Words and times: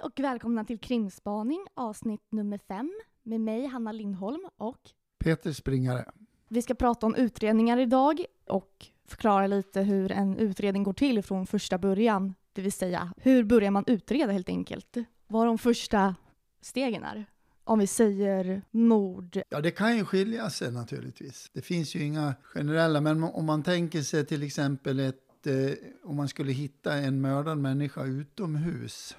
Hej 0.00 0.06
och 0.06 0.20
välkomna 0.20 0.64
till 0.64 0.78
Krimspaning 0.78 1.66
avsnitt 1.74 2.20
nummer 2.30 2.58
fem 2.68 2.92
med 3.22 3.40
mig 3.40 3.66
Hanna 3.66 3.92
Lindholm 3.92 4.48
och 4.56 4.78
Peter 5.18 5.52
Springare. 5.52 6.04
vi 6.48 6.62
ska 6.62 6.74
prata 6.74 7.06
om 7.06 7.14
utredningar 7.14 7.78
idag 7.78 8.24
och 8.46 8.86
förklara 9.06 9.46
lite 9.46 9.80
hur 9.80 10.12
en 10.12 10.36
utredning 10.38 10.82
går 10.82 10.92
till 10.92 11.22
från 11.22 11.46
första 11.46 11.78
början. 11.78 12.34
Det 12.52 12.62
vill 12.62 12.72
säga, 12.72 13.12
hur 13.16 13.44
börjar 13.44 13.70
man 13.70 13.84
utreda 13.86 14.32
helt 14.32 14.48
enkelt? 14.48 14.96
Vad 15.26 15.46
de 15.46 15.58
första 15.58 16.14
stegen 16.60 17.04
är. 17.04 17.26
Om 17.64 17.78
vi 17.78 17.86
säger 17.86 18.62
mord. 18.70 19.42
Ja, 19.48 19.60
det 19.60 19.70
kan 19.70 19.96
ju 19.96 20.04
skilja 20.04 20.50
sig 20.50 20.72
naturligtvis. 20.72 21.50
Det 21.52 21.62
finns 21.62 21.94
ju 21.94 22.02
inga 22.02 22.34
generella, 22.42 23.00
men 23.00 23.24
om 23.24 23.46
man 23.46 23.62
tänker 23.62 24.02
sig 24.02 24.26
till 24.26 24.42
exempel 24.42 25.00
ett, 25.00 25.46
eh, 25.46 25.72
om 26.02 26.16
man 26.16 26.28
skulle 26.28 26.52
hitta 26.52 26.94
en 26.94 27.20
mördad 27.20 27.58
människa 27.58 28.04
utomhus. 28.04 29.16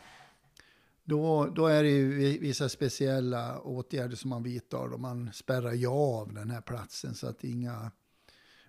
Då, 1.04 1.46
då 1.55 1.68
är 1.68 1.84
det 1.84 1.90
ju 1.90 2.38
vissa 2.40 2.70
speciella 2.70 3.60
åtgärder 3.60 4.16
som 4.16 4.30
man 4.30 4.44
vidtar. 4.44 4.90
Då 4.90 4.98
man 4.98 5.30
spärrar 5.34 5.74
ju 5.74 5.88
av 5.88 6.34
den 6.34 6.52
här 6.52 6.62
platsen 6.62 7.16
så 7.16 7.27
att 7.27 7.44
inga 7.44 7.91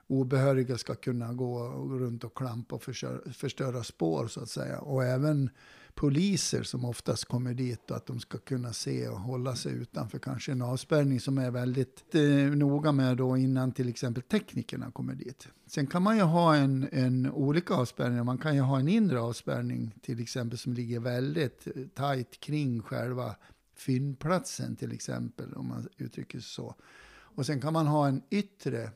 obehöriga 0.07 0.79
ska 0.79 0.95
kunna 0.95 1.33
gå 1.33 1.69
runt 1.99 2.25
och 2.25 2.37
klampa 2.37 2.75
och 2.75 2.83
förstöra, 2.83 3.33
förstöra 3.33 3.85
spår 3.85 4.27
så 4.27 4.41
att 4.41 4.49
säga. 4.49 4.79
Och 4.79 5.05
även 5.05 5.51
poliser 5.95 6.63
som 6.63 6.85
oftast 6.85 7.25
kommer 7.25 7.55
dit 7.55 7.91
och 7.91 7.97
att 7.97 8.07
de 8.07 8.21
ska 8.21 8.39
kunna 8.39 8.73
se 8.73 9.09
och 9.09 9.21
hålla 9.21 9.57
sig 9.57 9.73
utanför 9.73 10.19
kanske 10.19 10.53
en 10.53 10.63
avspärrning 10.63 11.21
som 11.21 11.39
är 11.39 11.51
väldigt 11.51 12.15
eh, 12.15 12.23
noga 12.57 12.93
med 12.93 13.17
då 13.17 13.37
innan 13.37 13.73
till 13.73 13.89
exempel 13.89 14.23
teknikerna 14.23 14.91
kommer 14.91 15.15
dit. 15.15 15.49
Sen 15.67 15.87
kan 15.87 16.03
man 16.03 16.17
ju 16.17 16.23
ha 16.23 16.57
en, 16.57 16.89
en 16.93 17.31
olika 17.31 17.75
avspärrningar. 17.75 18.25
Man 18.25 18.39
kan 18.39 18.55
ju 18.55 18.61
ha 18.61 18.81
en 18.81 18.89
inre 18.89 19.21
avspärrning 19.21 19.95
till 20.03 20.21
exempel 20.21 20.59
som 20.59 20.73
ligger 20.73 21.01
väldigt 21.01 21.67
eh, 21.67 21.73
tajt 21.95 22.41
kring 22.41 22.83
själva 22.83 23.37
fyndplatsen 23.77 24.77
till 24.77 24.93
exempel 24.93 25.55
om 25.55 25.69
man 25.69 25.89
uttrycker 25.97 26.39
sig 26.39 26.51
så. 26.51 26.75
Och 27.13 27.47
sen 27.47 27.61
kan 27.61 27.73
man 27.73 27.87
ha 27.87 28.09
en 28.09 28.23
yttre 28.31 28.91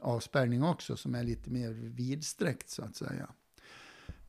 avspärrning 0.00 0.62
också 0.62 0.96
som 0.96 1.14
är 1.14 1.24
lite 1.24 1.50
mer 1.50 1.70
vidsträckt 1.72 2.70
så 2.70 2.82
att 2.82 2.96
säga. 2.96 3.28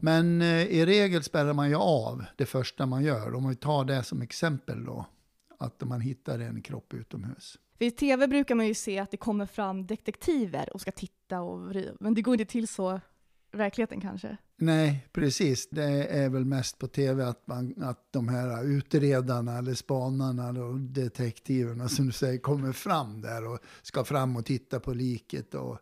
Men 0.05 0.41
eh, 0.41 0.63
i 0.63 0.85
regel 0.85 1.23
spärrar 1.23 1.53
man 1.53 1.69
ju 1.69 1.75
av 1.75 2.25
det 2.35 2.45
första 2.45 2.85
man 2.85 3.03
gör. 3.03 3.33
Om 3.33 3.49
vi 3.49 3.55
tar 3.55 3.85
det 3.85 4.03
som 4.03 4.21
exempel 4.21 4.85
då, 4.85 5.05
att 5.59 5.83
man 5.83 6.01
hittar 6.01 6.39
en 6.39 6.61
kropp 6.61 6.93
utomhus. 6.93 7.59
För 7.77 7.85
i 7.85 7.91
tv 7.91 8.27
brukar 8.27 8.55
man 8.55 8.67
ju 8.67 8.73
se 8.73 8.99
att 8.99 9.11
det 9.11 9.17
kommer 9.17 9.45
fram 9.45 9.85
detektiver 9.85 10.73
och 10.73 10.81
ska 10.81 10.91
titta 10.91 11.41
och 11.41 11.69
vrida. 11.69 11.91
Men 11.99 12.13
det 12.13 12.21
går 12.21 12.33
inte 12.33 12.51
till 12.51 12.67
så 12.67 12.99
i 13.53 13.57
verkligheten 13.57 14.01
kanske. 14.01 14.37
Nej, 14.57 15.07
precis. 15.11 15.69
Det 15.69 16.07
är 16.07 16.29
väl 16.29 16.45
mest 16.45 16.77
på 16.77 16.87
tv 16.87 17.25
att, 17.25 17.47
man, 17.47 17.73
att 17.81 18.07
de 18.11 18.27
här 18.27 18.65
utredarna 18.65 19.57
eller 19.57 19.73
spanarna 19.73 20.63
och 20.63 20.79
detektiverna 20.79 21.89
som 21.89 22.05
du 22.05 22.11
säger 22.11 22.39
kommer 22.39 22.71
fram 22.71 23.21
där 23.21 23.47
och 23.47 23.59
ska 23.81 24.03
fram 24.03 24.35
och 24.35 24.45
titta 24.45 24.79
på 24.79 24.93
liket 24.93 25.55
och, 25.55 25.79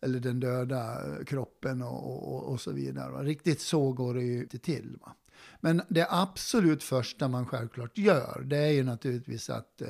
eller 0.00 0.20
den 0.20 0.40
döda 0.40 1.00
kroppen 1.26 1.82
och, 1.82 2.34
och, 2.34 2.52
och 2.52 2.60
så 2.60 2.72
vidare. 2.72 3.10
va. 3.10 3.22
Riktigt 3.22 3.60
så 3.60 3.92
går 3.92 4.14
det 4.14 4.22
ju 4.22 4.40
inte 4.40 4.58
till. 4.58 4.96
Va? 5.00 5.14
Men 5.60 5.82
det 5.88 6.06
absolut 6.10 6.82
första 6.82 7.28
man 7.28 7.46
självklart 7.46 7.98
gör, 7.98 8.42
det 8.46 8.56
är 8.56 8.70
ju 8.70 8.84
naturligtvis 8.84 9.50
att 9.50 9.82
eh, 9.82 9.88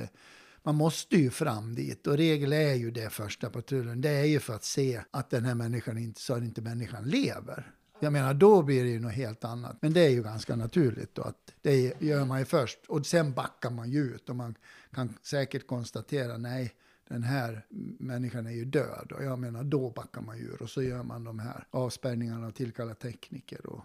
man 0.62 0.74
måste 0.74 1.16
ju 1.16 1.30
fram 1.30 1.74
dit 1.74 2.06
och 2.06 2.16
regel 2.16 2.52
är 2.52 2.74
ju 2.74 2.90
det 2.90 3.10
första 3.10 3.50
patrullen. 3.50 4.00
Det 4.00 4.10
är 4.10 4.24
ju 4.24 4.40
för 4.40 4.54
att 4.54 4.64
se 4.64 5.00
att 5.10 5.30
den 5.30 5.44
här 5.44 5.54
människan 5.54 5.98
inte, 5.98 6.20
så 6.20 6.34
att 6.34 6.42
inte 6.42 6.60
människan 6.60 7.04
lever. 7.04 7.72
Jag 8.00 8.12
menar, 8.12 8.34
då 8.34 8.62
blir 8.62 8.84
det 8.84 8.90
ju 8.90 9.00
något 9.00 9.12
helt 9.12 9.44
annat. 9.44 9.76
Men 9.80 9.92
det 9.92 10.00
är 10.00 10.08
ju 10.08 10.22
ganska 10.22 10.56
naturligt 10.56 11.14
då 11.14 11.22
att 11.22 11.54
det 11.62 12.02
gör 12.02 12.24
man 12.24 12.38
ju 12.38 12.44
först. 12.44 12.78
Och 12.88 13.06
sen 13.06 13.32
backar 13.32 13.70
man 13.70 13.90
ju 13.90 14.00
ut 14.00 14.28
och 14.28 14.36
man 14.36 14.54
kan 14.94 15.14
säkert 15.22 15.66
konstatera, 15.66 16.36
nej, 16.36 16.74
den 17.08 17.22
här 17.22 17.66
människan 17.98 18.46
är 18.46 18.50
ju 18.50 18.64
död. 18.64 19.12
Och 19.12 19.24
jag 19.24 19.38
menar, 19.38 19.64
då 19.64 19.90
backar 19.90 20.20
man 20.20 20.38
ju 20.38 20.44
ur 20.44 20.62
och 20.62 20.70
så 20.70 20.82
gör 20.82 21.02
man 21.02 21.24
de 21.24 21.38
här 21.38 21.66
avspärrningarna 21.70 22.46
och 22.46 22.54
tillkallar 22.54 22.94
tekniker 22.94 23.66
och 23.66 23.80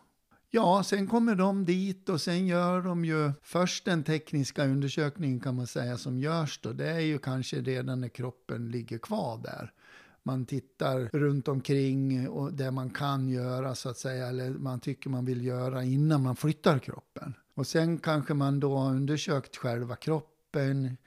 Ja, 0.56 0.84
sen 0.84 1.08
kommer 1.08 1.36
de 1.36 1.66
dit 1.66 2.10
och 2.10 2.22
sen 2.22 2.48
gör 2.48 2.82
de 2.82 3.06
ju 3.06 3.32
först 3.42 3.86
den 3.86 4.04
tekniska 4.04 4.66
undersökningen 4.66 5.40
kan 5.40 5.56
man 5.56 5.68
säga 5.68 5.98
som 5.98 6.20
görs 6.20 6.60
då. 6.64 6.74
Det 6.74 6.90
är 6.90 7.00
ju 7.00 7.20
kanske 7.20 7.62
redan 7.62 8.02
när 8.02 8.08
kroppen 8.08 8.70
ligger 8.70 8.98
kvar 8.98 9.38
där. 9.44 9.74
Man 10.24 10.46
tittar 10.46 11.10
runt 11.14 11.48
omkring 11.48 12.30
och 12.30 12.54
det 12.54 12.72
man 12.72 12.90
kan 12.90 13.30
göra 13.30 13.76
så 13.76 13.90
att 13.90 13.98
säga, 13.98 14.28
eller 14.28 14.50
man 14.50 14.80
tycker 14.80 15.10
man 15.10 15.26
vill 15.26 15.46
göra 15.46 15.84
innan 15.84 16.24
man 16.24 16.36
flyttar 16.36 16.80
kroppen. 16.80 17.34
Och 17.54 17.68
sen 17.68 17.98
kanske 17.98 18.34
man 18.34 18.60
då 18.60 18.78
har 18.78 18.90
undersökt 18.90 19.58
själva 19.58 19.96
kroppen. 19.96 20.33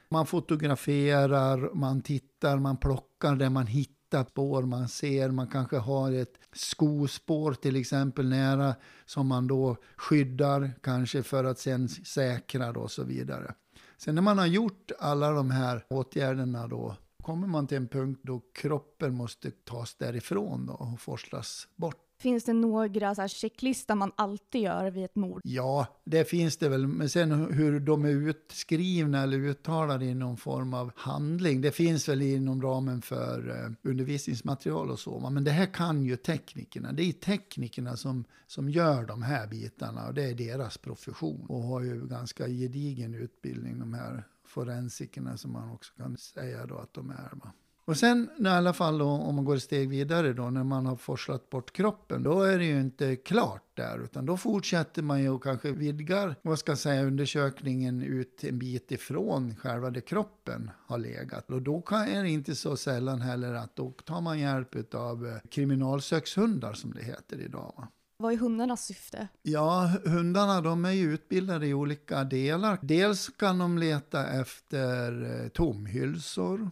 Man 0.08 0.26
fotograferar, 0.26 1.74
man 1.74 2.00
tittar, 2.02 2.58
man 2.58 2.76
plockar 2.76 3.36
det 3.36 3.50
man 3.50 3.66
hittar 3.66 3.96
spår 4.36 4.62
man 4.62 4.88
ser. 4.88 5.30
Man 5.30 5.48
kanske 5.48 5.76
har 5.76 6.12
ett 6.12 6.38
skospår 6.52 7.52
till 7.52 7.76
exempel 7.76 8.28
nära 8.28 8.74
som 9.06 9.26
man 9.26 9.46
då 9.46 9.76
skyddar 9.96 10.72
kanske 10.82 11.22
för 11.22 11.44
att 11.44 11.58
sen 11.58 11.88
säkra 11.88 12.72
då 12.72 12.80
och 12.80 12.90
så 12.90 13.04
vidare. 13.04 13.54
Sen 13.96 14.14
när 14.14 14.22
man 14.22 14.38
har 14.38 14.46
gjort 14.46 14.92
alla 14.98 15.30
de 15.30 15.50
här 15.50 15.84
åtgärderna 15.88 16.66
då 16.66 16.96
kommer 17.22 17.46
man 17.46 17.66
till 17.66 17.76
en 17.76 17.88
punkt 17.88 18.20
då 18.24 18.42
kroppen 18.54 19.14
måste 19.14 19.50
tas 19.50 19.94
därifrån 19.94 20.66
då 20.66 20.72
och 20.72 21.00
forslas 21.00 21.68
bort. 21.76 22.05
Finns 22.18 22.44
det 22.44 22.52
några 22.52 23.14
så 23.14 23.20
här 23.20 23.28
checklistor 23.28 23.94
man 23.94 24.12
alltid 24.16 24.60
gör 24.60 24.90
vid 24.90 25.04
ett 25.04 25.16
mord? 25.16 25.40
Ja, 25.44 25.86
det 26.04 26.24
finns 26.24 26.56
det 26.56 26.68
väl. 26.68 26.86
Men 26.86 27.08
sen 27.08 27.52
hur 27.52 27.80
de 27.80 28.04
är 28.04 28.08
utskrivna 28.08 29.22
eller 29.22 29.38
uttalade 29.38 30.04
i 30.04 30.14
någon 30.14 30.36
form 30.36 30.74
av 30.74 30.90
handling. 30.96 31.60
Det 31.60 31.72
finns 31.72 32.08
väl 32.08 32.22
inom 32.22 32.62
ramen 32.62 33.02
för 33.02 33.48
eh, 33.50 33.90
undervisningsmaterial 33.90 34.90
och 34.90 34.98
så. 34.98 35.30
Men 35.30 35.44
det 35.44 35.50
här 35.50 35.66
kan 35.66 36.04
ju 36.04 36.16
teknikerna. 36.16 36.92
Det 36.92 37.02
är 37.02 37.12
teknikerna 37.12 37.96
som, 37.96 38.24
som 38.46 38.70
gör 38.70 39.04
de 39.04 39.22
här 39.22 39.46
bitarna 39.46 40.06
och 40.06 40.14
det 40.14 40.24
är 40.24 40.34
deras 40.34 40.78
profession. 40.78 41.46
Och 41.48 41.62
har 41.62 41.80
ju 41.80 42.06
ganska 42.06 42.48
gedigen 42.48 43.14
utbildning 43.14 43.78
de 43.78 43.94
här 43.94 44.24
forensikerna 44.46 45.36
som 45.36 45.52
man 45.52 45.70
också 45.70 45.94
kan 45.94 46.16
säga 46.16 46.66
då 46.66 46.78
att 46.78 46.94
de 46.94 47.10
är. 47.10 47.30
Va? 47.32 47.52
Och 47.86 47.96
sen 47.96 48.30
i 48.38 48.46
alla 48.46 48.72
fall 48.72 48.98
då, 48.98 49.06
om 49.06 49.34
man 49.34 49.44
går 49.44 49.56
ett 49.56 49.62
steg 49.62 49.88
vidare 49.88 50.32
då 50.32 50.50
när 50.50 50.64
man 50.64 50.86
har 50.86 50.96
forslat 50.96 51.50
bort 51.50 51.72
kroppen, 51.72 52.22
då 52.22 52.42
är 52.42 52.58
det 52.58 52.64
ju 52.64 52.80
inte 52.80 53.16
klart 53.16 53.62
där 53.74 54.04
utan 54.04 54.26
då 54.26 54.36
fortsätter 54.36 55.02
man 55.02 55.22
ju 55.22 55.28
och 55.28 55.42
kanske 55.42 55.72
vidgar, 55.72 56.34
vad 56.42 56.58
ska 56.58 56.72
jag 56.72 56.78
säga, 56.78 57.04
undersökningen 57.04 58.02
ut 58.02 58.44
en 58.44 58.58
bit 58.58 58.92
ifrån 58.92 59.56
själva 59.56 59.90
där 59.90 60.00
kroppen 60.00 60.70
har 60.86 60.98
legat. 60.98 61.50
Och 61.50 61.62
då 61.62 61.80
kan, 61.80 62.08
är 62.08 62.22
det 62.22 62.30
inte 62.30 62.54
så 62.54 62.76
sällan 62.76 63.20
heller 63.20 63.54
att 63.54 63.76
då 63.76 63.90
tar 63.90 64.20
man 64.20 64.38
hjälp 64.38 64.94
av 64.94 65.26
eh, 65.26 65.36
kriminalsökshundar 65.50 66.72
som 66.72 66.94
det 66.94 67.02
heter 67.02 67.40
idag. 67.40 67.74
Va? 67.76 67.88
Vad 68.18 68.32
är 68.32 68.36
hundarnas 68.36 68.84
syfte? 68.84 69.28
Ja, 69.42 69.90
hundarna 70.04 70.60
de 70.60 70.84
är 70.84 70.90
ju 70.90 71.14
utbildade 71.14 71.66
i 71.66 71.74
olika 71.74 72.24
delar. 72.24 72.78
Dels 72.82 73.28
kan 73.28 73.58
de 73.58 73.78
leta 73.78 74.26
efter 74.26 75.22
eh, 75.42 75.48
tomhylsor, 75.48 76.70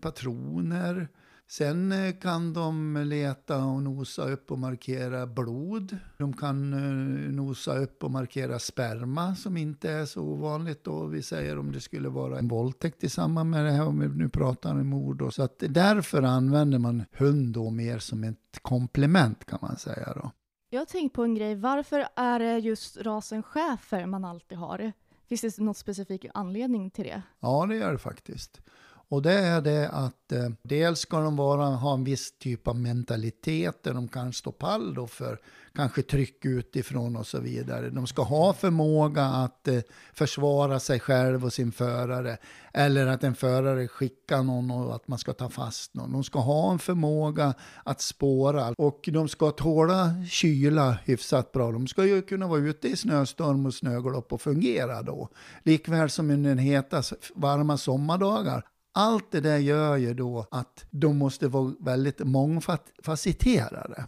patroner. 0.00 1.08
Sen 1.48 1.92
eh, 1.92 2.14
kan 2.14 2.52
de 2.52 2.96
leta 3.06 3.64
och 3.64 3.82
nosa 3.82 4.22
upp 4.22 4.50
och 4.50 4.58
markera 4.58 5.26
blod. 5.26 5.96
De 6.18 6.32
kan 6.32 6.72
eh, 6.72 7.32
nosa 7.34 7.78
upp 7.78 8.04
och 8.04 8.10
markera 8.10 8.58
sperma 8.58 9.36
som 9.36 9.56
inte 9.56 9.90
är 9.90 10.04
så 10.04 10.22
ovanligt 10.22 10.84
då. 10.84 11.06
Vi 11.06 11.22
säger 11.22 11.58
om 11.58 11.72
det 11.72 11.80
skulle 11.80 12.08
vara 12.08 12.38
en 12.38 12.48
våldtäkt 12.48 13.04
i 13.04 13.08
samband 13.08 13.50
med 13.50 13.64
det 13.64 13.70
här, 13.70 13.86
om 13.86 14.00
vi 14.00 14.08
nu 14.08 14.28
pratar 14.28 14.70
om 14.70 14.86
mord. 14.86 15.16
Då. 15.16 15.30
Så 15.30 15.42
att 15.42 15.62
därför 15.68 16.22
använder 16.22 16.78
man 16.78 17.04
hund 17.12 17.54
då 17.54 17.70
mer 17.70 17.98
som 17.98 18.24
ett 18.24 18.58
komplement 18.62 19.44
kan 19.44 19.58
man 19.62 19.76
säga 19.76 20.12
då. 20.14 20.30
Jag 20.70 20.80
har 20.80 20.86
tänkt 20.86 21.12
på 21.12 21.24
en 21.24 21.34
grej. 21.34 21.54
Varför 21.54 22.08
är 22.16 22.38
det 22.38 22.58
just 22.58 22.96
rasen 22.96 23.42
schäfer 23.42 24.06
man 24.06 24.24
alltid 24.24 24.58
har? 24.58 24.92
Finns 25.28 25.40
det 25.40 25.58
något 25.58 25.76
specifik 25.76 26.26
anledning 26.34 26.90
till 26.90 27.04
det? 27.04 27.22
Ja, 27.40 27.66
det 27.66 27.76
gör 27.76 27.92
det 27.92 27.98
faktiskt. 27.98 28.60
Och 29.08 29.22
det 29.22 29.32
är 29.32 29.60
det 29.60 29.88
att 29.88 30.32
eh, 30.32 30.48
dels 30.62 30.98
ska 31.00 31.20
de 31.20 31.36
vara, 31.36 31.66
ha 31.66 31.94
en 31.94 32.04
viss 32.04 32.38
typ 32.38 32.68
av 32.68 32.76
mentalitet 32.76 33.82
där 33.82 33.94
de 33.94 34.08
kan 34.08 34.32
stå 34.32 34.52
pall 34.52 34.94
då 34.94 35.06
för 35.06 35.38
kanske 35.74 36.02
tryck 36.02 36.44
utifrån 36.44 37.16
och 37.16 37.26
så 37.26 37.40
vidare. 37.40 37.90
De 37.90 38.06
ska 38.06 38.22
ha 38.22 38.52
förmåga 38.52 39.24
att 39.24 39.68
eh, 39.68 39.80
försvara 40.14 40.80
sig 40.80 41.00
själv 41.00 41.44
och 41.44 41.52
sin 41.52 41.72
förare. 41.72 42.36
Eller 42.72 43.06
att 43.06 43.24
en 43.24 43.34
förare 43.34 43.88
skickar 43.88 44.42
någon 44.42 44.70
och 44.70 44.94
att 44.94 45.08
man 45.08 45.18
ska 45.18 45.32
ta 45.32 45.48
fast 45.48 45.94
någon. 45.94 46.12
De 46.12 46.24
ska 46.24 46.38
ha 46.38 46.72
en 46.72 46.78
förmåga 46.78 47.54
att 47.84 48.00
spåra 48.00 48.74
och 48.78 49.08
de 49.12 49.28
ska 49.28 49.50
tåla 49.50 50.24
kyla 50.30 50.98
hyfsat 51.04 51.52
bra. 51.52 51.72
De 51.72 51.86
ska 51.86 52.04
ju 52.04 52.22
kunna 52.22 52.46
vara 52.46 52.60
ute 52.60 52.88
i 52.88 52.96
snöstorm 52.96 53.66
och 53.66 53.74
snöglopp 53.74 54.32
och 54.32 54.40
fungera 54.40 55.02
då. 55.02 55.28
Likväl 55.62 56.10
som 56.10 56.30
under 56.30 56.56
heta 56.56 57.02
varma 57.34 57.76
sommardagar. 57.76 58.64
Allt 58.98 59.30
det 59.30 59.40
där 59.40 59.58
gör 59.58 59.96
ju 59.96 60.14
då 60.14 60.46
att 60.50 60.84
de 60.90 61.18
måste 61.18 61.48
vara 61.48 61.74
väldigt 61.80 62.18
mångfacetterade. 62.18 64.06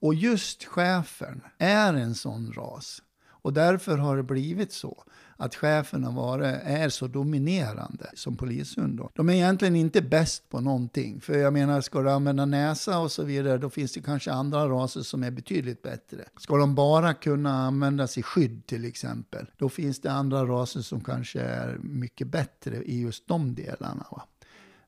Och 0.00 0.14
just 0.14 0.64
chefen 0.64 1.40
är 1.58 1.94
en 1.94 2.14
sån 2.14 2.52
ras. 2.52 3.02
Och 3.26 3.52
Och 3.52 3.52
därför 3.52 3.98
har 3.98 4.16
det 4.16 4.22
blivit 4.22 4.72
så 4.72 5.04
att 5.40 5.54
cheferna 5.54 6.10
varit, 6.10 6.60
är 6.62 6.88
så 6.88 7.06
dominerande 7.06 8.10
som 8.14 8.36
polishund. 8.36 8.98
Då. 8.98 9.10
De 9.14 9.28
är 9.28 9.32
egentligen 9.32 9.76
inte 9.76 10.02
bäst 10.02 10.48
på 10.48 10.60
någonting. 10.60 11.20
För 11.20 11.38
jag 11.38 11.52
menar, 11.52 11.80
ska 11.80 12.02
du 12.02 12.10
använda 12.10 12.44
näsa 12.44 12.98
och 12.98 13.12
så 13.12 13.22
vidare, 13.22 13.58
då 13.58 13.70
finns 13.70 13.92
det 13.92 14.00
kanske 14.00 14.32
andra 14.32 14.68
raser 14.68 15.00
som 15.00 15.22
är 15.22 15.30
betydligt 15.30 15.82
bättre. 15.82 16.24
Ska 16.40 16.56
de 16.56 16.74
bara 16.74 17.14
kunna 17.14 17.52
användas 17.52 18.18
i 18.18 18.22
skydd 18.22 18.66
till 18.66 18.84
exempel, 18.84 19.46
då 19.56 19.68
finns 19.68 20.00
det 20.00 20.12
andra 20.12 20.44
raser 20.44 20.80
som 20.80 21.00
kanske 21.00 21.40
är 21.40 21.78
mycket 21.82 22.26
bättre 22.26 22.82
i 22.82 23.00
just 23.00 23.28
de 23.28 23.54
delarna. 23.54 24.06
Va? 24.10 24.22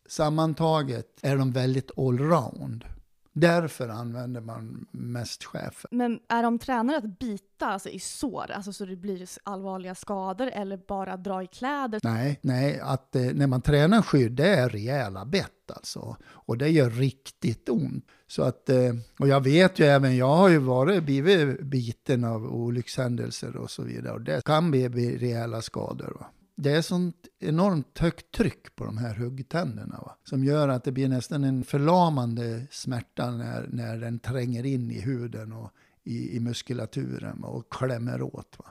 Sammantaget 0.06 1.06
är 1.22 1.36
de 1.36 1.52
väldigt 1.52 1.98
allround. 1.98 2.84
Därför 3.32 3.88
använder 3.88 4.40
man 4.40 4.86
mest 4.90 5.44
chefer. 5.44 5.88
Men 5.90 6.20
är 6.28 6.42
de 6.42 6.58
tränade 6.58 6.98
att 6.98 7.18
bita 7.18 7.66
alltså 7.66 7.88
i 7.88 7.98
sår, 7.98 8.50
alltså 8.50 8.72
så 8.72 8.84
det 8.84 8.96
blir 8.96 9.28
allvarliga 9.42 9.94
skador, 9.94 10.50
eller 10.52 10.76
bara 10.76 11.16
dra 11.16 11.42
i 11.42 11.46
kläder? 11.46 12.00
Nej, 12.02 12.38
nej 12.42 12.80
att 12.80 13.16
eh, 13.16 13.22
när 13.22 13.46
man 13.46 13.62
tränar 13.62 14.02
skydd, 14.02 14.32
det 14.32 14.48
är 14.48 14.68
rejäla 14.68 15.24
bett 15.24 15.70
alltså. 15.70 16.16
Och 16.26 16.58
det 16.58 16.68
gör 16.68 16.90
riktigt 16.90 17.68
ont. 17.68 18.04
Så 18.26 18.42
att, 18.42 18.68
eh, 18.68 18.94
och 19.18 19.28
jag 19.28 19.44
vet 19.44 19.78
ju 19.78 19.84
även, 19.84 20.16
jag 20.16 20.36
har 20.36 20.48
ju 20.48 20.58
varit, 20.58 21.02
blivit 21.02 21.60
biten 21.60 22.24
av 22.24 22.46
olyckshändelser 22.46 23.56
och 23.56 23.70
så 23.70 23.82
vidare. 23.82 24.12
Och 24.12 24.20
det 24.20 24.44
kan 24.44 24.70
bli, 24.70 24.88
bli 24.88 25.18
rejäla 25.18 25.62
skador. 25.62 26.16
Va? 26.20 26.26
Det 26.62 26.70
är 26.70 26.82
sånt 26.82 27.28
enormt 27.38 27.98
högt 27.98 28.32
tryck 28.32 28.76
på 28.76 28.84
de 28.84 28.98
här 28.98 29.14
huggtänderna. 29.14 29.98
Va? 30.00 30.16
Som 30.24 30.44
gör 30.44 30.68
att 30.68 30.84
det 30.84 30.92
blir 30.92 31.08
nästan 31.08 31.44
en 31.44 31.64
förlamande 31.64 32.66
smärta 32.70 33.30
när, 33.30 33.68
när 33.72 33.96
den 33.98 34.18
tränger 34.18 34.66
in 34.66 34.90
i 34.90 35.00
huden 35.00 35.52
och 35.52 35.70
i, 36.04 36.36
i 36.36 36.40
muskulaturen 36.40 37.40
va? 37.40 37.48
och 37.48 37.72
klämmer 37.72 38.22
åt. 38.22 38.56
Va? 38.58 38.64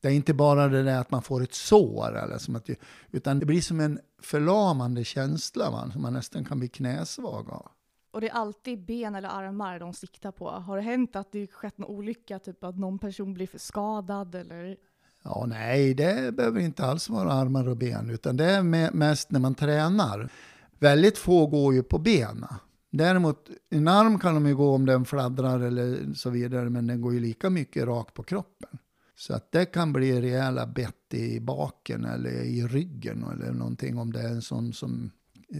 Det 0.00 0.08
är 0.08 0.12
inte 0.12 0.34
bara 0.34 0.68
det 0.68 0.82
där 0.82 1.00
att 1.00 1.10
man 1.10 1.22
får 1.22 1.42
ett 1.42 1.54
sår, 1.54 2.16
eller 2.16 2.38
som 2.38 2.56
att, 2.56 2.68
utan 3.10 3.38
det 3.38 3.46
blir 3.46 3.60
som 3.60 3.80
en 3.80 4.00
förlamande 4.22 5.04
känsla 5.04 5.70
va? 5.70 5.90
som 5.92 6.02
man 6.02 6.12
nästan 6.12 6.44
kan 6.44 6.58
bli 6.58 6.68
knäsvag 6.68 7.50
av. 7.50 7.70
Och 8.10 8.20
det 8.20 8.28
är 8.28 8.34
alltid 8.34 8.84
ben 8.84 9.14
eller 9.14 9.28
armar 9.28 9.78
de 9.78 9.94
siktar 9.94 10.32
på. 10.32 10.50
Har 10.50 10.76
det 10.76 10.82
hänt 10.82 11.16
att 11.16 11.32
det 11.32 11.46
skett 11.46 11.78
en 11.78 11.84
olycka, 11.84 12.38
typ 12.38 12.64
att 12.64 12.78
någon 12.78 12.98
person 12.98 13.34
blir 13.34 13.46
för 13.46 13.58
skadad 13.58 14.34
eller? 14.34 14.76
Ja, 15.24 15.46
nej, 15.48 15.94
det 15.94 16.34
behöver 16.34 16.60
inte 16.60 16.84
alls 16.84 17.08
vara 17.08 17.32
armar 17.32 17.68
och 17.68 17.76
ben, 17.76 18.10
utan 18.10 18.36
det 18.36 18.44
är 18.44 18.92
mest 18.92 19.30
när 19.30 19.40
man 19.40 19.54
tränar. 19.54 20.32
Väldigt 20.78 21.18
få 21.18 21.46
går 21.46 21.74
ju 21.74 21.82
på 21.82 21.98
benen. 21.98 22.54
Däremot, 22.90 23.48
en 23.70 23.88
arm 23.88 24.18
kan 24.18 24.34
de 24.34 24.46
ju 24.46 24.56
gå 24.56 24.74
om 24.74 24.86
den 24.86 25.04
fladdrar 25.04 25.60
eller 25.60 26.14
så 26.14 26.30
vidare, 26.30 26.70
men 26.70 26.86
den 26.86 27.00
går 27.00 27.14
ju 27.14 27.20
lika 27.20 27.50
mycket 27.50 27.84
rakt 27.84 28.14
på 28.14 28.22
kroppen. 28.22 28.78
Så 29.16 29.34
att 29.34 29.52
det 29.52 29.64
kan 29.64 29.92
bli 29.92 30.20
rejäla 30.20 30.66
bett 30.66 31.14
i 31.14 31.40
baken 31.40 32.04
eller 32.04 32.30
i 32.30 32.66
ryggen 32.66 33.24
eller 33.32 33.52
någonting 33.52 33.98
om 33.98 34.12
det 34.12 34.20
är 34.20 34.28
en 34.28 34.42
sån 34.42 34.72
som 34.72 35.10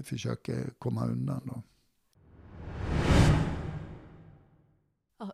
försöker 0.05 0.71
komma 0.79 1.07
undan. 1.07 1.41
Då. 1.45 1.63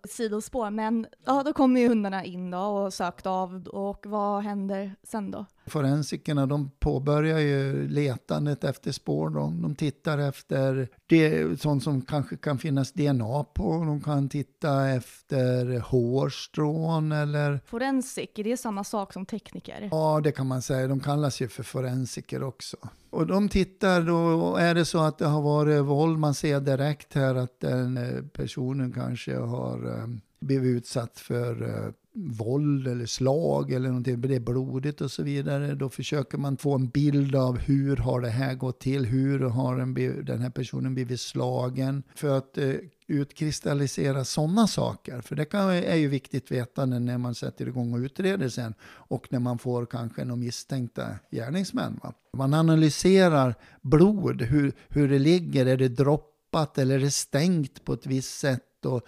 Sidospår. 0.05 0.71
Men 0.71 1.07
ja, 1.25 1.43
då 1.43 1.53
kommer 1.53 1.81
ju 1.81 1.89
hundarna 1.89 2.25
in 2.25 2.51
då 2.51 2.59
och 2.59 2.95
sökt 2.95 3.27
av 3.27 3.67
och 3.69 4.07
vad 4.07 4.43
händer 4.43 4.97
sen 5.03 5.31
då? 5.31 5.47
Forensikerna 5.67 6.47
de 6.47 6.71
påbörjar 6.79 7.39
ju 7.39 7.89
letandet 7.89 8.65
efter 8.65 8.93
spår. 8.93 9.31
De, 9.31 9.63
de 9.63 9.75
tittar 9.75 10.19
efter 10.19 10.89
det, 11.07 11.61
sånt 11.61 11.83
som 11.83 12.03
kanske 12.03 12.37
kan 12.37 12.59
finnas 12.59 12.93
DNA 12.93 13.45
på. 13.45 13.85
De 13.85 14.01
kan 14.01 14.29
titta 14.29 14.89
efter 14.89 15.79
hårstrån 15.81 17.13
eller... 17.13 17.61
Forensik, 17.67 18.39
är 18.39 18.45
det 18.45 18.57
samma 18.57 18.85
sak 18.85 19.13
som 19.13 19.27
tekniker? 19.27 19.89
Ja, 19.91 20.21
det 20.25 20.33
kan 20.33 20.47
man 20.47 20.63
säga. 20.63 20.89
De 20.89 21.01
kallas 21.01 21.41
ju 21.41 21.49
för 21.49 21.63
forensiker 21.63 22.43
också. 22.43 22.77
Och 23.11 23.27
de 23.27 23.49
tittar 23.49 24.03
då, 24.03 24.57
är 24.57 24.75
det 24.75 24.85
så 24.85 24.99
att 24.99 25.19
det 25.19 25.27
har 25.27 25.43
varit 25.43 25.85
våld, 25.85 26.19
man 26.19 26.35
ser 26.35 26.61
direkt 26.61 27.15
här 27.15 27.35
att 27.35 27.61
den 27.61 27.97
eh, 27.97 28.23
personen 28.23 28.93
kanske 28.93 29.37
har 29.37 29.99
eh, 29.99 30.07
blivit 30.41 30.77
utsatt 30.77 31.19
för 31.19 31.63
eh, 31.63 31.93
våld 32.15 32.89
eller 32.89 33.07
slag 33.07 33.73
eller 33.73 33.89
någonting, 33.89 34.21
det 34.21 34.35
är 34.35 34.41
blodigt 34.41 35.01
och 35.01 35.11
så 35.11 35.23
vidare. 35.23 35.75
Då 35.75 35.89
försöker 35.89 36.39
man 36.39 36.57
få 36.57 36.75
en 36.75 36.89
bild 36.89 37.37
av 37.37 37.59
hur 37.59 37.97
har 37.97 38.21
det 38.21 38.29
här 38.29 38.55
gått 38.55 38.81
till, 38.81 39.07
hur 39.07 39.41
har 39.41 39.77
den, 39.77 40.25
den 40.25 40.41
här 40.41 40.51
personen 40.51 40.95
blivit 40.95 41.21
slagen. 41.21 42.03
För 42.15 42.39
att 42.39 42.59
eh, 42.59 42.75
utkristallisera 43.07 44.25
sådana 44.25 44.67
saker. 44.67 45.21
För 45.21 45.37
det 45.37 45.45
kan, 45.45 45.71
är 45.71 45.97
ju 45.97 46.09
viktigt 46.09 46.51
vetande 46.51 46.99
när 46.99 47.19
man 47.19 47.35
sätter 47.35 47.69
igång 47.69 47.95
och 47.95 47.99
utreder 47.99 48.49
sen. 48.49 48.75
Och 48.85 49.27
när 49.31 49.41
man 49.41 49.59
får 49.59 49.87
kanske 49.87 50.25
några 50.25 50.41
misstänkta 50.41 51.07
gärningsmän. 51.31 52.01
Va? 52.03 52.15
Man 52.37 52.55
analyserar 52.55 53.55
blod, 53.83 54.43
hur, 54.43 54.73
hur 54.89 55.09
det 55.09 55.19
ligger, 55.19 55.67
är 55.67 55.77
det 55.77 55.89
droppat 55.89 56.79
eller 56.79 56.95
är 56.95 57.01
det 57.01 57.11
stängt 57.11 57.85
på 57.85 57.93
ett 57.93 58.07
visst 58.07 58.39
sätt. 58.39 58.87
Och 58.87 59.03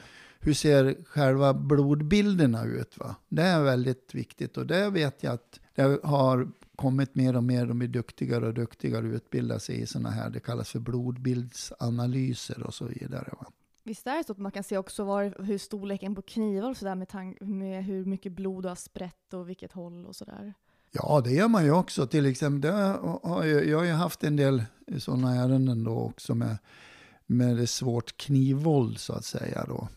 hur 0.47 0.55
ser 0.55 0.97
själva 1.05 1.55
blodbilderna 1.55 2.65
ut? 2.65 2.99
Va? 2.99 3.17
Det 3.29 3.43
är 3.43 3.63
väldigt 3.63 4.15
viktigt 4.15 4.57
och 4.57 4.67
det 4.67 4.91
vet 4.91 5.23
jag 5.23 5.35
att 5.35 5.61
det 5.75 6.01
har 6.03 6.49
kommit 6.77 7.15
mer 7.15 7.37
och 7.37 7.45
mer, 7.45 7.67
de 7.67 7.79
blir 7.79 7.89
duktigare 7.89 8.47
och 8.47 8.55
duktigare 8.55 9.07
och 9.07 9.13
utbildar 9.13 9.59
sig 9.59 9.81
i 9.81 9.87
sådana 9.87 10.11
här, 10.11 10.31
det 10.31 10.41
kallas 10.41 10.71
för 10.71 10.79
blodbildsanalyser 10.79 12.63
och 12.63 12.75
så 12.75 12.85
vidare. 12.85 13.29
Va? 13.41 13.47
Visst 13.85 14.07
är 14.07 14.17
det 14.17 14.25
så 14.25 14.33
att 14.33 14.39
man 14.39 14.53
kan 14.53 14.65
se 14.65 14.79
också 14.79 15.05
var, 15.05 15.43
hur 15.43 15.59
storleken 15.59 16.15
på 16.15 16.23
knivar 16.23 16.71
och 16.71 16.77
sådär 16.77 16.95
med, 16.95 17.37
med 17.41 17.85
hur 17.85 18.05
mycket 18.05 18.33
blod 18.33 18.65
du 18.65 18.69
har 18.69 18.77
sprätt 18.77 19.35
och 19.35 19.49
vilket 19.49 19.73
håll 19.73 20.07
och 20.07 20.17
sådär? 20.17 20.55
Ja, 20.93 21.21
det 21.25 21.33
gör 21.33 21.49
man 21.49 21.65
ju 21.65 21.71
också. 21.71 22.07
Till 22.07 22.27
exempel, 22.27 22.73
har 23.23 23.45
jag, 23.45 23.67
jag 23.67 23.79
har 23.79 23.85
ju 23.85 23.93
haft 23.93 24.25
en 24.25 24.37
del 24.37 24.65
sådana 24.99 25.35
ärenden 25.35 25.85
då 25.85 25.99
också 25.99 26.35
med, 26.35 26.59
med 27.27 27.57
det 27.57 27.67
svårt 27.67 28.17
knivvåld 28.17 28.99
så 28.99 29.13
att 29.13 29.25
säga 29.25 29.65
då 29.69 29.89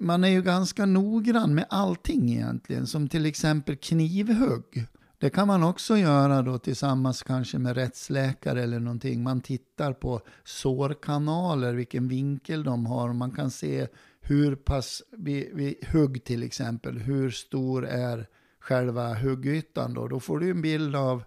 man 0.00 0.24
är 0.24 0.28
ju 0.28 0.42
ganska 0.42 0.86
noggrann 0.86 1.54
med 1.54 1.66
allting 1.70 2.32
egentligen, 2.32 2.86
som 2.86 3.08
till 3.08 3.26
exempel 3.26 3.76
knivhugg. 3.76 4.86
Det 5.18 5.30
kan 5.30 5.46
man 5.46 5.62
också 5.62 5.96
göra 5.96 6.42
då 6.42 6.58
tillsammans 6.58 7.22
kanske 7.22 7.58
med 7.58 7.76
rättsläkare 7.76 8.62
eller 8.62 8.80
någonting. 8.80 9.22
Man 9.22 9.40
tittar 9.40 9.92
på 9.92 10.20
sårkanaler, 10.44 11.74
vilken 11.74 12.08
vinkel 12.08 12.64
de 12.64 12.86
har. 12.86 13.12
Man 13.12 13.30
kan 13.30 13.50
se 13.50 13.88
hur 14.20 14.56
pass, 14.56 15.02
vid, 15.10 15.54
vid 15.54 15.74
hugg 15.92 16.24
till 16.24 16.42
exempel, 16.42 16.98
hur 16.98 17.30
stor 17.30 17.86
är 17.86 18.26
själva 18.60 19.14
huggytan 19.14 19.94
då? 19.94 20.08
Då 20.08 20.20
får 20.20 20.38
du 20.38 20.50
en 20.50 20.62
bild 20.62 20.96
av 20.96 21.24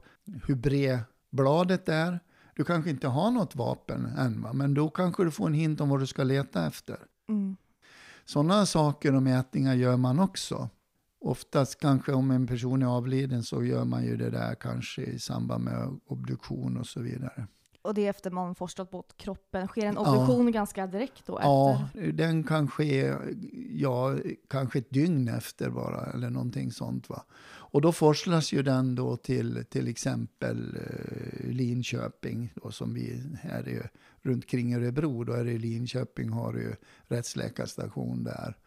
hur 0.48 0.56
bred 0.56 1.00
bladet 1.32 1.90
är. 1.90 2.20
Du 2.56 2.64
kanske 2.64 2.90
inte 2.90 3.08
har 3.08 3.32
något 3.32 3.56
vapen 3.56 4.06
än, 4.06 4.42
va? 4.42 4.54
men 4.54 4.74
då 4.74 4.90
kanske 4.90 5.24
du 5.24 5.32
får 5.32 5.48
en 5.48 5.54
hint 5.54 5.82
om 5.82 5.90
vad 5.90 6.00
du 6.00 6.08
ska 6.08 6.24
leta 6.24 6.68
efter. 6.68 6.98
Mm. 7.30 7.56
Sådana 8.26 8.66
saker 8.66 9.16
och 9.16 9.24
mätningar 9.24 9.76
gör 9.76 9.98
man 9.98 10.20
också. 10.20 10.70
Oftast 11.20 11.80
kanske 11.80 12.14
om 12.14 12.32
en 12.32 12.48
person 12.48 12.82
är 12.82 12.86
avliden 12.86 13.44
så 13.44 13.64
gör 13.64 13.86
man 13.86 14.04
ju 14.04 14.18
det 14.18 14.30
där 14.30 14.56
kanske 14.56 15.02
i 15.02 15.20
samband 15.20 15.64
med 15.64 16.00
obduktion 16.06 16.78
och 16.78 16.88
så 16.88 17.02
vidare. 17.02 17.48
Och 17.86 17.94
det 17.94 18.06
är 18.06 18.10
efter 18.10 18.32
man 18.32 18.56
forslat 18.56 18.92
bort 18.92 19.18
kroppen. 19.18 19.68
Sker 19.68 19.86
en 19.86 19.98
obduktion 19.98 20.46
ja. 20.46 20.52
ganska 20.52 20.88
direkt 20.88 21.26
då? 21.26 21.38
Efter? 21.38 21.48
Ja, 21.48 21.90
den 22.14 22.44
kan 22.44 22.68
ske 22.68 23.14
ja, 23.70 24.16
kanske 24.50 24.80
ett 24.80 24.90
dygn 24.90 25.28
efter 25.28 25.70
bara, 25.70 26.06
eller 26.06 26.30
någonting 26.30 26.72
sånt. 26.72 27.10
Va? 27.10 27.26
Och 27.76 27.82
då 27.82 27.92
forslas 27.92 28.54
ju 28.54 28.64
den 28.64 28.96
då 28.96 29.18
till 29.18 29.66
till 29.70 29.88
exempel 29.88 30.78
eh, 30.78 31.50
Linköping, 31.50 32.54
då, 32.56 32.72
som 32.72 32.94
vi 32.94 33.24
här 33.42 33.68
är 33.70 33.90
runt 34.22 34.48
kring 34.48 34.76
Örebro. 34.76 35.24
Då 35.24 35.34
är 35.34 35.46
det 35.46 35.58
Linköping, 35.58 36.30
har 36.30 36.54
ju 36.54 36.76
rättsläkarstation 37.08 38.24
där. 38.24 38.58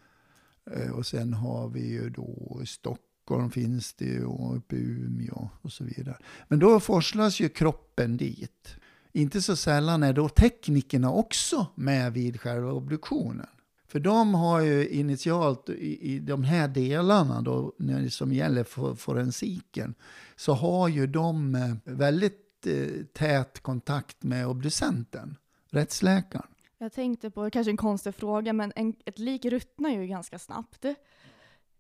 Eh, 0.71 0.91
och 0.91 1.07
sen 1.07 1.35
har 1.35 1.69
vi 1.69 1.89
ju 1.89 2.11
då 2.11 2.61
Stockholm 2.67 3.51
finns 3.51 3.95
det 3.95 4.05
ju 4.05 4.25
och 4.25 4.57
uppe 4.57 4.77
i 4.77 4.81
Umeå 4.81 5.49
och 5.63 5.73
så 5.73 5.85
vidare. 5.85 6.19
Men 6.49 6.59
då 6.59 6.81
forslas 6.81 7.41
ju 7.41 7.49
kroppen 7.49 8.17
dit. 8.17 8.77
Inte 9.13 9.43
så 9.43 9.57
sällan 9.57 10.03
är 10.03 10.13
då 10.13 10.29
teknikerna 10.29 11.13
också 11.13 11.67
med 11.75 12.13
vid 12.13 12.41
själva 12.41 12.73
obduktionen. 12.73 13.47
För 13.87 14.01
de 14.01 14.35
har 14.35 14.61
ju 14.61 14.89
initialt 14.89 15.69
i, 15.69 16.15
i 16.15 16.19
de 16.19 16.45
här 16.45 16.69
delarna 16.69 17.43
då, 17.43 17.73
när 17.79 18.01
det 18.01 18.11
som 18.11 18.33
gäller 18.33 18.65
for, 18.65 18.95
forensiken, 18.95 19.95
så 20.37 20.53
har 20.53 20.89
ju 20.89 21.07
de 21.07 21.55
eh, 21.55 21.75
väldigt 21.85 22.67
eh, 22.67 23.05
tät 23.13 23.61
kontakt 23.61 24.23
med 24.23 24.47
obducenten, 24.47 25.37
rättsläkaren. 25.71 26.47
Jag 26.79 26.93
tänkte 26.93 27.31
på, 27.31 27.51
kanske 27.51 27.71
en 27.71 27.77
konstig 27.77 28.15
fråga, 28.15 28.53
men 28.53 28.73
en, 28.77 28.95
ett 29.05 29.19
lik 29.19 29.45
ruttnar 29.45 29.91
ju 29.91 30.07
ganska 30.07 30.39
snabbt. 30.39 30.85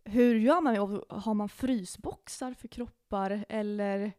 Hur 0.05 0.35
gör 0.35 0.61
man? 0.61 0.77
Har 1.09 1.35
man 1.35 1.49
frysboxar 1.49 2.55
för 2.55 2.69
kroppar 2.69 3.45
eller 3.49 4.13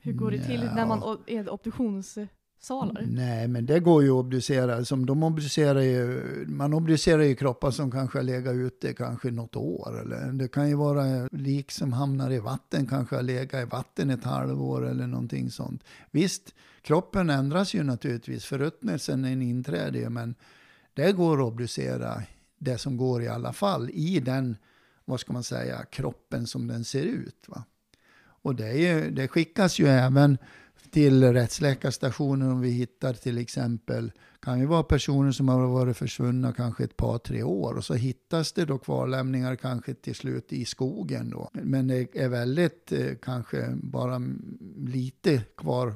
hur 0.00 0.12
går 0.12 0.30
det 0.30 0.44
till 0.44 0.60
när 0.60 0.86
man 0.86 1.18
är 1.26 1.48
obduktions 1.50 2.18
salar? 2.64 3.04
Nej, 3.08 3.48
men 3.48 3.66
det 3.66 3.80
går 3.80 4.02
ju 4.02 4.10
att 4.10 4.14
obducera. 4.14 4.84
Som 4.84 5.06
de 5.06 5.22
obducerar 5.22 5.80
ju, 5.80 6.22
man 6.48 6.74
obducerar 6.74 7.22
ju 7.22 7.34
kroppar 7.34 7.70
som 7.70 7.90
kanske 7.90 8.18
har 8.18 8.22
legat 8.22 8.54
ute 8.54 8.92
kanske 8.92 9.30
något 9.30 9.56
år. 9.56 10.00
Eller 10.00 10.32
det 10.32 10.48
kan 10.48 10.68
ju 10.68 10.74
vara 10.74 11.28
lik 11.32 11.70
som 11.70 11.92
hamnar 11.92 12.32
i 12.32 12.38
vatten, 12.38 12.86
kanske 12.86 13.16
har 13.16 13.22
legat 13.22 13.62
i 13.62 13.64
vatten 13.64 14.10
ett 14.10 14.24
halvår 14.24 14.86
eller 14.88 15.06
någonting 15.06 15.50
sånt. 15.50 15.84
Visst, 16.10 16.54
kroppen 16.82 17.30
ändras 17.30 17.74
ju 17.74 17.82
naturligtvis, 17.82 18.44
förruttnelsen 18.44 19.42
inträder 19.42 20.00
ju, 20.00 20.08
men 20.08 20.34
det 20.94 21.12
går 21.12 21.40
att 21.40 21.52
obducera 21.52 22.22
det 22.58 22.78
som 22.78 22.96
går 22.96 23.22
i 23.22 23.28
alla 23.28 23.52
fall 23.52 23.90
i 23.90 24.20
den, 24.20 24.56
vad 25.04 25.20
ska 25.20 25.32
man 25.32 25.42
säga, 25.42 25.84
kroppen 25.84 26.46
som 26.46 26.66
den 26.66 26.84
ser 26.84 27.04
ut. 27.04 27.44
Va? 27.48 27.64
Och 28.44 28.54
det, 28.54 28.68
är 28.68 28.76
ju, 28.76 29.10
det 29.10 29.28
skickas 29.28 29.78
ju 29.78 29.86
även 29.86 30.38
till 30.94 31.32
rättsläkarstationen 31.32 32.50
om 32.50 32.60
vi 32.60 32.70
hittar 32.70 33.12
till 33.12 33.38
exempel, 33.38 34.12
kan 34.40 34.60
ju 34.60 34.66
vara 34.66 34.82
personer 34.82 35.32
som 35.32 35.48
har 35.48 35.66
varit 35.66 35.96
försvunna 35.96 36.52
kanske 36.52 36.84
ett 36.84 36.96
par, 36.96 37.18
tre 37.18 37.42
år 37.42 37.74
och 37.74 37.84
så 37.84 37.94
hittas 37.94 38.52
det 38.52 38.64
då 38.64 38.78
kvarlämningar 38.78 39.56
kanske 39.56 39.94
till 39.94 40.14
slut 40.14 40.52
i 40.52 40.64
skogen 40.64 41.30
då. 41.30 41.50
Men 41.52 41.88
det 41.88 42.16
är 42.16 42.28
väldigt, 42.28 42.92
eh, 42.92 43.14
kanske 43.22 43.68
bara 43.74 44.20
lite 44.76 45.38
kvar. 45.56 45.94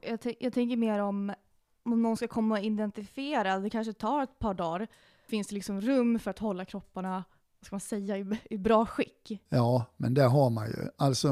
Jag, 0.00 0.18
jag 0.40 0.52
tänker 0.52 0.76
mer 0.76 0.98
om 0.98 1.34
om 1.82 2.02
någon 2.02 2.16
ska 2.16 2.28
komma 2.28 2.58
och 2.58 2.64
identifiera, 2.64 3.58
det 3.58 3.70
kanske 3.70 3.92
tar 3.92 4.22
ett 4.22 4.38
par 4.38 4.54
dagar. 4.54 4.88
Finns 5.28 5.48
det 5.48 5.54
liksom 5.54 5.80
rum 5.80 6.18
för 6.18 6.30
att 6.30 6.38
hålla 6.38 6.64
kropparna 6.64 7.24
vad 7.58 7.66
ska 7.66 7.74
man 7.74 7.80
säga, 7.80 8.18
i, 8.18 8.38
i 8.50 8.58
bra 8.58 8.86
skick? 8.86 9.42
Ja, 9.48 9.84
men 9.96 10.14
det 10.14 10.22
har 10.22 10.50
man 10.50 10.66
ju. 10.66 10.88
Alltså 10.96 11.28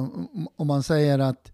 om 0.57 0.67
man 0.67 0.83
säger 0.83 1.19
att 1.19 1.53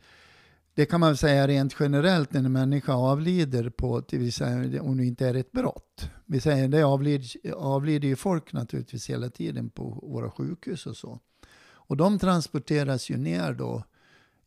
det 0.78 0.86
kan 0.86 1.00
man 1.00 1.16
säga 1.16 1.48
rent 1.48 1.76
generellt 1.80 2.32
när 2.32 2.40
en 2.40 2.52
människa 2.52 2.94
avlider 2.94 3.70
på, 3.70 4.02
till 4.02 4.28
exempel, 4.28 4.80
om 4.80 4.96
det 4.96 5.04
inte 5.04 5.28
är 5.28 5.34
ett 5.34 5.52
brott. 5.52 6.10
Vi 6.26 6.40
säger 6.40 6.68
det 6.68 6.82
avlider, 6.82 7.54
avlider 7.54 8.08
ju 8.08 8.16
folk 8.16 8.52
naturligtvis 8.52 9.10
hela 9.10 9.30
tiden 9.30 9.70
på 9.70 9.84
våra 10.02 10.30
sjukhus 10.30 10.86
och 10.86 10.96
så. 10.96 11.20
Och 11.60 11.96
de 11.96 12.18
transporteras 12.18 13.10
ju 13.10 13.16
ner 13.16 13.52
då 13.52 13.84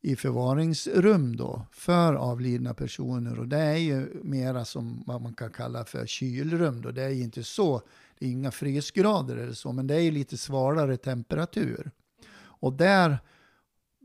i 0.01 0.15
förvaringsrum 0.15 1.35
då 1.35 1.65
för 1.71 2.13
avlidna 2.13 2.73
personer. 2.73 3.39
Och 3.39 3.47
det 3.47 3.59
är 3.59 3.77
ju 3.77 4.21
mera 4.23 4.65
som 4.65 5.03
vad 5.07 5.21
man 5.21 5.33
kan 5.33 5.51
kalla 5.51 5.85
för 5.85 6.05
kylrum. 6.05 6.81
Då. 6.81 6.91
Det 6.91 7.03
är 7.03 7.09
ju 7.09 7.23
inte 7.23 7.43
så, 7.43 7.81
det 8.19 8.25
är 8.25 8.29
inga 8.29 8.51
frysgrader 8.51 9.37
eller 9.37 9.53
så, 9.53 9.71
men 9.71 9.87
det 9.87 9.95
är 9.95 10.01
ju 10.01 10.11
lite 10.11 10.37
svalare 10.37 10.97
temperatur. 10.97 11.91
Och 12.37 12.73
där 12.73 13.19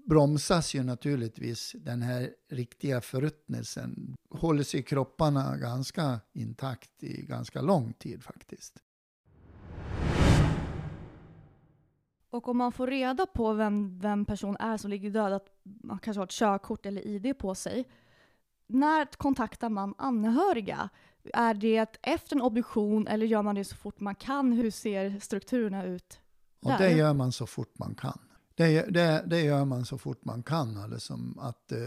bromsas 0.06 0.75
ju 0.75 0.82
naturligtvis 0.82 1.76
den 1.78 2.02
här 2.02 2.30
riktiga 2.50 3.00
förruttnelsen. 3.00 4.16
Håller 4.30 4.62
sig 4.62 4.82
kropparna 4.82 5.56
ganska 5.56 6.20
intakt 6.32 7.02
i 7.02 7.22
ganska 7.22 7.60
lång 7.60 7.92
tid 7.92 8.22
faktiskt. 8.22 8.82
Och 12.30 12.48
om 12.48 12.56
man 12.56 12.72
får 12.72 12.86
reda 12.86 13.26
på 13.26 13.52
vem, 13.52 13.98
vem 13.98 14.25
person 14.25 14.56
är 14.60 14.76
som 14.76 14.90
ligger 14.90 15.10
död, 15.10 15.32
att 15.32 15.48
man 15.62 15.98
kanske 15.98 16.20
har 16.20 16.25
ett 16.26 16.30
körkort 16.30 16.86
eller 16.86 17.06
ID 17.06 17.38
på 17.38 17.54
sig. 17.54 17.84
När 18.66 19.06
kontaktar 19.16 19.68
man 19.68 19.94
anhöriga? 19.98 20.88
Är 21.32 21.54
det 21.54 21.98
efter 22.02 22.36
en 22.36 22.42
obduktion 22.42 23.06
eller 23.06 23.26
gör 23.26 23.42
man 23.42 23.54
det 23.54 23.64
så 23.64 23.76
fort 23.76 24.00
man 24.00 24.14
kan? 24.14 24.52
Hur 24.52 24.70
ser 24.70 25.20
strukturerna 25.20 25.84
ut? 25.84 26.20
Där? 26.60 26.72
Och 26.72 26.78
det 26.78 26.90
gör 26.90 27.14
man 27.14 27.32
så 27.32 27.46
fort 27.46 27.78
man 27.78 27.94
kan. 27.94 28.18
Det, 28.56 28.82
det, 28.82 29.25
det 29.26 29.40
gör 29.40 29.64
man 29.64 29.84
så 29.84 29.98
fort 29.98 30.25
man 30.25 30.42
kan, 30.42 30.76
alltså, 30.76 31.18
att 31.38 31.72
eh, 31.72 31.78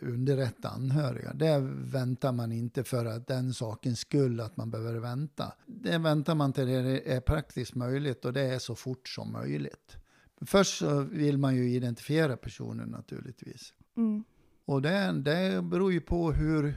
underrätta 0.00 0.68
anhöriga. 0.68 1.32
Det 1.32 1.58
väntar 1.70 2.32
man 2.32 2.52
inte 2.52 2.84
för 2.84 3.06
att 3.06 3.26
den 3.26 3.54
sakens 3.54 4.00
skull 4.00 4.40
att 4.40 4.56
man 4.56 4.70
behöver 4.70 5.00
vänta. 5.00 5.52
Det 5.66 5.98
väntar 5.98 6.34
man 6.34 6.52
till 6.52 6.66
det 6.66 7.12
är 7.12 7.20
praktiskt 7.20 7.74
möjligt 7.74 8.24
och 8.24 8.32
det 8.32 8.40
är 8.40 8.58
så 8.58 8.74
fort 8.74 9.08
som 9.08 9.32
möjligt. 9.32 9.96
Först 10.40 10.78
så 10.78 11.00
vill 11.00 11.38
man 11.38 11.56
ju 11.56 11.70
identifiera 11.70 12.36
personen 12.36 12.88
naturligtvis. 12.88 13.72
Mm. 13.96 14.24
Och 14.64 14.82
det, 14.82 15.12
det 15.12 15.62
beror 15.62 15.92
ju 15.92 16.00
på 16.00 16.32
hur 16.32 16.74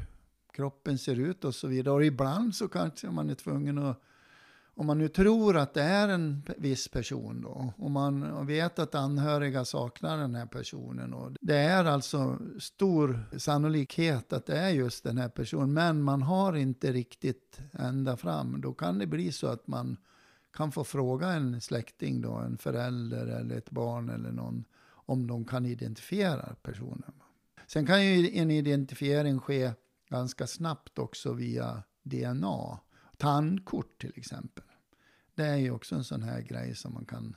kroppen 0.53 0.97
ser 0.97 1.19
ut 1.19 1.45
och 1.45 1.55
så 1.55 1.67
vidare. 1.67 1.93
Och 1.93 2.05
ibland 2.05 2.55
så 2.55 2.67
kanske 2.67 3.09
man 3.09 3.29
är 3.29 3.35
tvungen 3.35 3.77
att 3.77 4.01
om 4.75 4.85
man 4.85 4.97
nu 4.97 5.07
tror 5.07 5.57
att 5.57 5.73
det 5.73 5.81
är 5.83 6.09
en 6.09 6.43
viss 6.57 6.87
person 6.87 7.41
då, 7.41 7.73
och 7.77 7.91
man 7.91 8.45
vet 8.47 8.79
att 8.79 8.95
anhöriga 8.95 9.65
saknar 9.65 10.17
den 10.17 10.35
här 10.35 10.45
personen, 10.45 11.13
och 11.13 11.31
det 11.41 11.57
är 11.57 11.85
alltså 11.85 12.39
stor 12.59 13.23
sannolikhet 13.37 14.33
att 14.33 14.45
det 14.45 14.57
är 14.57 14.69
just 14.69 15.03
den 15.03 15.17
här 15.17 15.29
personen, 15.29 15.73
men 15.73 16.01
man 16.01 16.21
har 16.21 16.55
inte 16.55 16.91
riktigt 16.91 17.59
ända 17.71 18.17
fram, 18.17 18.61
då 18.61 18.73
kan 18.73 18.99
det 18.99 19.07
bli 19.07 19.31
så 19.31 19.47
att 19.47 19.67
man 19.67 19.97
kan 20.53 20.71
få 20.71 20.83
fråga 20.83 21.27
en 21.27 21.61
släkting, 21.61 22.21
då, 22.21 22.33
en 22.33 22.57
förälder 22.57 23.27
eller 23.27 23.57
ett 23.57 23.71
barn 23.71 24.09
eller 24.09 24.31
någon, 24.31 24.65
om 24.87 25.27
de 25.27 25.45
kan 25.45 25.65
identifiera 25.65 26.55
personen. 26.61 27.13
Sen 27.67 27.85
kan 27.85 28.05
ju 28.05 28.37
en 28.37 28.51
identifiering 28.51 29.39
ske 29.39 29.71
ganska 30.09 30.47
snabbt 30.47 30.99
också 30.99 31.33
via 31.33 31.83
DNA. 32.03 32.79
Tandkort 33.17 34.01
till 34.01 34.13
exempel. 34.15 34.63
Det 35.35 35.45
är 35.45 35.55
ju 35.55 35.71
också 35.71 35.95
en 35.95 36.03
sån 36.03 36.23
här 36.23 36.41
grej 36.41 36.75
som 36.75 36.93
man 36.93 37.05
kan 37.05 37.35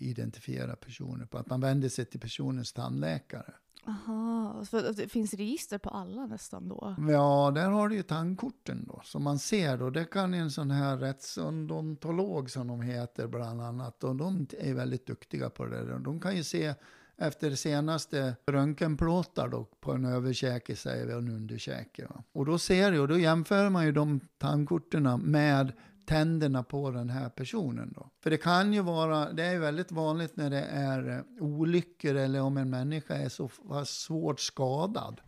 identifiera 0.00 0.76
personer 0.76 1.26
på. 1.26 1.38
Att 1.38 1.50
man 1.50 1.60
vänder 1.60 1.88
sig 1.88 2.04
till 2.04 2.20
personens 2.20 2.72
tandläkare. 2.72 3.54
Aha, 3.86 4.64
för 4.64 4.92
det 4.92 5.08
finns 5.08 5.34
register 5.34 5.78
på 5.78 5.90
alla 5.90 6.26
nästan 6.26 6.68
då? 6.68 6.96
Ja, 7.08 7.52
där 7.54 7.68
har 7.68 7.88
du 7.88 7.96
ju 7.96 8.02
tandkorten 8.02 8.84
då. 8.86 9.00
Som 9.04 9.22
man 9.22 9.38
ser 9.38 9.78
då, 9.78 9.90
det 9.90 10.04
kan 10.04 10.34
en 10.34 10.50
sån 10.50 10.70
här 10.70 10.96
rättsodontolog 10.96 12.50
som 12.50 12.66
de 12.66 12.80
heter 12.80 13.26
bland 13.26 13.62
annat. 13.62 14.04
Och 14.04 14.16
de 14.16 14.46
är 14.58 14.74
väldigt 14.74 15.06
duktiga 15.06 15.50
på 15.50 15.66
det 15.66 15.84
där. 15.84 15.98
De 15.98 16.20
kan 16.20 16.36
ju 16.36 16.44
se 16.44 16.74
efter 17.18 17.54
senaste 17.54 18.36
röntgenplåtar 18.46 19.48
då 19.48 19.64
på 19.80 19.92
en 19.92 20.04
överkäke 20.04 20.76
säger 20.76 21.06
vi 21.06 21.12
och 21.12 21.18
en 21.18 21.28
underkäke. 21.30 22.06
Va? 22.06 22.24
Och 22.32 22.46
då 22.46 22.58
ser 22.58 22.92
jag, 22.92 23.08
då 23.08 23.18
jämför 23.18 23.68
man 23.68 23.86
ju 23.86 23.92
de 23.92 24.20
tandkorten 24.38 25.20
med 25.20 25.72
tänderna 26.06 26.62
på 26.62 26.90
den 26.90 27.10
här 27.10 27.28
personen. 27.28 27.92
Då. 27.92 28.10
För 28.20 28.30
det 28.30 28.36
kan 28.36 28.72
ju 28.72 28.82
vara, 28.82 29.32
det 29.32 29.42
är 29.42 29.58
väldigt 29.58 29.92
vanligt 29.92 30.36
när 30.36 30.50
det 30.50 30.62
är 30.62 31.08
eh, 31.10 31.44
olyckor 31.44 32.14
eller 32.14 32.40
om 32.40 32.56
en 32.56 32.70
människa 32.70 33.14
är 33.14 33.28
så 33.28 33.50
svårt 33.84 34.40
skadad. 34.40 35.20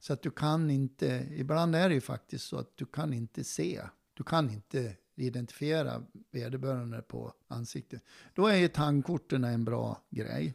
Så 0.00 0.12
att 0.12 0.22
du 0.22 0.30
kan 0.30 0.70
inte, 0.70 1.26
ibland 1.30 1.76
är 1.76 1.88
det 1.88 1.94
ju 1.94 2.00
faktiskt 2.00 2.44
så 2.44 2.58
att 2.58 2.76
du 2.76 2.86
kan 2.86 3.12
inte 3.12 3.44
se. 3.44 3.80
Du 4.14 4.24
kan 4.24 4.50
inte 4.50 4.96
identifiera 5.14 6.02
vederbörande 6.30 7.02
på 7.02 7.32
ansiktet. 7.48 8.02
Då 8.34 8.46
är 8.46 8.56
ju 8.56 8.68
tandkorten 8.68 9.44
en 9.44 9.64
bra 9.64 10.02
grej. 10.10 10.54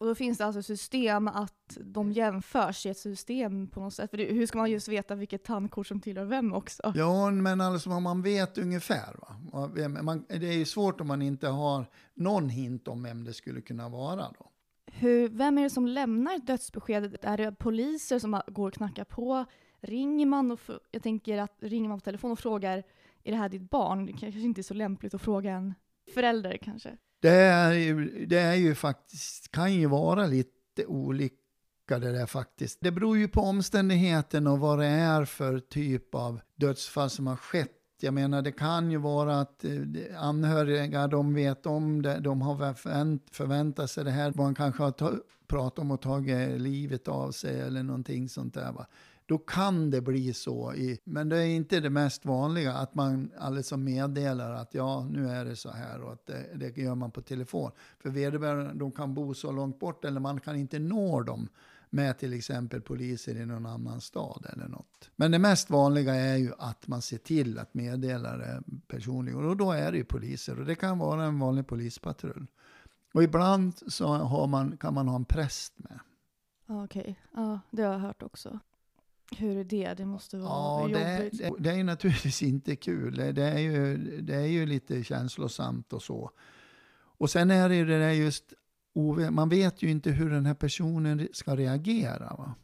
Och 0.00 0.06
då 0.06 0.14
finns 0.14 0.38
det 0.38 0.46
alltså 0.46 0.62
system 0.62 1.28
att 1.28 1.78
de 1.80 2.12
jämförs 2.12 2.86
i 2.86 2.88
ett 2.88 2.98
system 2.98 3.66
på 3.66 3.80
något 3.80 3.94
sätt. 3.94 4.10
För 4.10 4.18
hur 4.18 4.46
ska 4.46 4.58
man 4.58 4.70
just 4.70 4.88
veta 4.88 5.14
vilket 5.14 5.44
tandkort 5.44 5.86
som 5.86 6.00
tillhör 6.00 6.24
vem 6.24 6.52
också? 6.52 6.92
Ja, 6.96 7.30
men 7.30 7.60
alltså 7.60 7.90
om 7.90 8.02
man 8.02 8.22
vet 8.22 8.58
ungefär. 8.58 9.14
Va? 9.18 9.68
Man, 10.02 10.24
det 10.28 10.48
är 10.48 10.58
ju 10.58 10.64
svårt 10.64 11.00
om 11.00 11.06
man 11.06 11.22
inte 11.22 11.48
har 11.48 11.86
någon 12.14 12.48
hint 12.48 12.88
om 12.88 13.02
vem 13.02 13.24
det 13.24 13.34
skulle 13.34 13.60
kunna 13.60 13.88
vara 13.88 14.16
då. 14.38 14.50
Hur, 14.86 15.28
vem 15.28 15.58
är 15.58 15.62
det 15.62 15.70
som 15.70 15.86
lämnar 15.86 16.36
ett 16.36 16.46
dödsbesked? 16.46 17.16
Är 17.22 17.36
det 17.36 17.52
poliser 17.52 18.18
som 18.18 18.40
går 18.46 18.68
och 18.68 18.74
knackar 18.74 19.04
på? 19.04 19.44
Ringer 19.80 20.26
man, 20.26 20.50
och 20.50 20.60
jag 20.90 21.02
tänker 21.02 21.38
att 21.38 21.56
ringer 21.60 21.88
man 21.88 21.98
på 21.98 22.04
telefon 22.04 22.30
och 22.30 22.38
frågar 22.38 22.82
är 23.24 23.32
det 23.32 23.38
här 23.38 23.48
ditt 23.48 23.70
barn? 23.70 24.06
Det 24.06 24.12
kanske 24.12 24.40
inte 24.40 24.60
är 24.60 24.62
så 24.62 24.74
lämpligt 24.74 25.14
att 25.14 25.22
fråga 25.22 25.52
en 25.52 25.74
förälder 26.14 26.58
kanske. 26.62 26.96
Det 27.20 27.30
är, 27.30 27.72
ju, 27.72 28.26
det 28.26 28.38
är 28.38 28.54
ju 28.54 28.74
faktiskt, 28.74 29.50
kan 29.50 29.74
ju 29.74 29.86
vara 29.86 30.26
lite 30.26 30.86
olika 30.86 31.36
det 31.86 32.12
där 32.12 32.26
faktiskt. 32.26 32.78
Det 32.80 32.90
beror 32.90 33.18
ju 33.18 33.28
på 33.28 33.40
omständigheten 33.40 34.46
och 34.46 34.58
vad 34.58 34.78
det 34.78 34.86
är 34.86 35.24
för 35.24 35.58
typ 35.58 36.14
av 36.14 36.40
dödsfall 36.56 37.10
som 37.10 37.26
har 37.26 37.36
skett. 37.36 37.76
Jag 38.00 38.14
menar, 38.14 38.42
det 38.42 38.52
kan 38.52 38.90
ju 38.90 38.98
vara 38.98 39.40
att 39.40 39.64
eh, 39.64 39.70
anhöriga, 40.16 41.06
de 41.06 41.34
vet 41.34 41.66
om 41.66 42.02
det, 42.02 42.20
de 42.20 42.42
har 42.42 42.74
förväntat 43.32 43.90
sig 43.90 44.04
det 44.04 44.10
här. 44.10 44.32
Man 44.36 44.54
kanske 44.54 44.82
har 44.82 44.92
pratat 45.46 45.78
om 45.78 45.90
att 45.90 46.02
ta 46.02 46.18
livet 46.18 47.08
av 47.08 47.30
sig 47.30 47.60
eller 47.60 47.82
någonting 47.82 48.28
sånt 48.28 48.54
där. 48.54 48.72
Va? 48.72 48.86
Då 49.30 49.38
kan 49.38 49.90
det 49.90 50.00
bli 50.00 50.34
så. 50.34 50.74
I, 50.74 50.98
men 51.04 51.28
det 51.28 51.36
är 51.36 51.46
inte 51.46 51.80
det 51.80 51.90
mest 51.90 52.24
vanliga 52.24 52.74
att 52.74 52.94
man 52.94 53.30
alltså 53.38 53.76
meddelar 53.76 54.52
att 54.52 54.74
ja, 54.74 55.08
nu 55.10 55.28
är 55.28 55.44
det 55.44 55.56
så 55.56 55.70
här 55.70 56.00
och 56.00 56.12
att 56.12 56.26
det, 56.26 56.46
det 56.54 56.76
gör 56.76 56.94
man 56.94 57.10
på 57.10 57.22
telefon. 57.22 57.70
För 57.98 58.10
vederbörande, 58.10 58.74
de 58.74 58.92
kan 58.92 59.14
bo 59.14 59.34
så 59.34 59.52
långt 59.52 59.78
bort 59.78 60.04
eller 60.04 60.20
man 60.20 60.40
kan 60.40 60.56
inte 60.56 60.78
nå 60.78 61.22
dem 61.22 61.48
med 61.90 62.18
till 62.18 62.32
exempel 62.32 62.80
poliser 62.80 63.36
i 63.36 63.46
någon 63.46 63.66
annan 63.66 64.00
stad 64.00 64.46
eller 64.52 64.68
något. 64.68 65.10
Men 65.16 65.30
det 65.30 65.38
mest 65.38 65.70
vanliga 65.70 66.14
är 66.14 66.36
ju 66.36 66.52
att 66.58 66.86
man 66.86 67.02
ser 67.02 67.18
till 67.18 67.58
att 67.58 67.74
meddela 67.74 68.36
det 68.36 68.62
personligen 68.88 69.44
och 69.44 69.56
då 69.56 69.72
är 69.72 69.92
det 69.92 69.98
ju 69.98 70.04
poliser 70.04 70.60
och 70.60 70.66
det 70.66 70.74
kan 70.74 70.98
vara 70.98 71.24
en 71.24 71.38
vanlig 71.38 71.66
polispatrull. 71.66 72.46
Och 73.14 73.22
ibland 73.22 73.74
så 73.86 74.06
har 74.06 74.46
man, 74.46 74.76
kan 74.76 74.94
man 74.94 75.08
ha 75.08 75.16
en 75.16 75.24
präst 75.24 75.78
med. 75.78 76.00
Okej, 76.66 77.00
okay. 77.00 77.14
ja 77.34 77.60
det 77.70 77.82
har 77.82 77.92
jag 77.92 78.00
hört 78.00 78.22
också. 78.22 78.60
Hur 79.36 79.56
är 79.56 79.64
det? 79.64 79.94
Det 79.94 80.04
måste 80.04 80.36
vara 80.36 80.48
Ja, 80.48 80.88
det, 80.98 81.16
jobbigt. 81.16 81.38
det, 81.38 81.52
det 81.58 81.70
är 81.70 81.76
ju 81.76 81.82
naturligtvis 81.82 82.42
inte 82.42 82.76
kul. 82.76 83.16
Det, 83.16 83.32
det, 83.32 83.44
är 83.44 83.58
ju, 83.58 83.96
det 84.20 84.34
är 84.34 84.46
ju 84.46 84.66
lite 84.66 85.04
känslosamt 85.04 85.92
och 85.92 86.02
så. 86.02 86.30
Och 86.92 87.30
sen 87.30 87.50
är 87.50 87.68
det 87.68 87.76
ju 87.76 87.86
det 87.86 87.98
där 87.98 88.10
just, 88.10 88.52
man 89.30 89.48
vet 89.48 89.82
ju 89.82 89.90
inte 89.90 90.10
hur 90.10 90.30
den 90.30 90.46
här 90.46 90.54
personen 90.54 91.28
ska 91.32 91.56
reagera. 91.56 92.34
Va? 92.38 92.54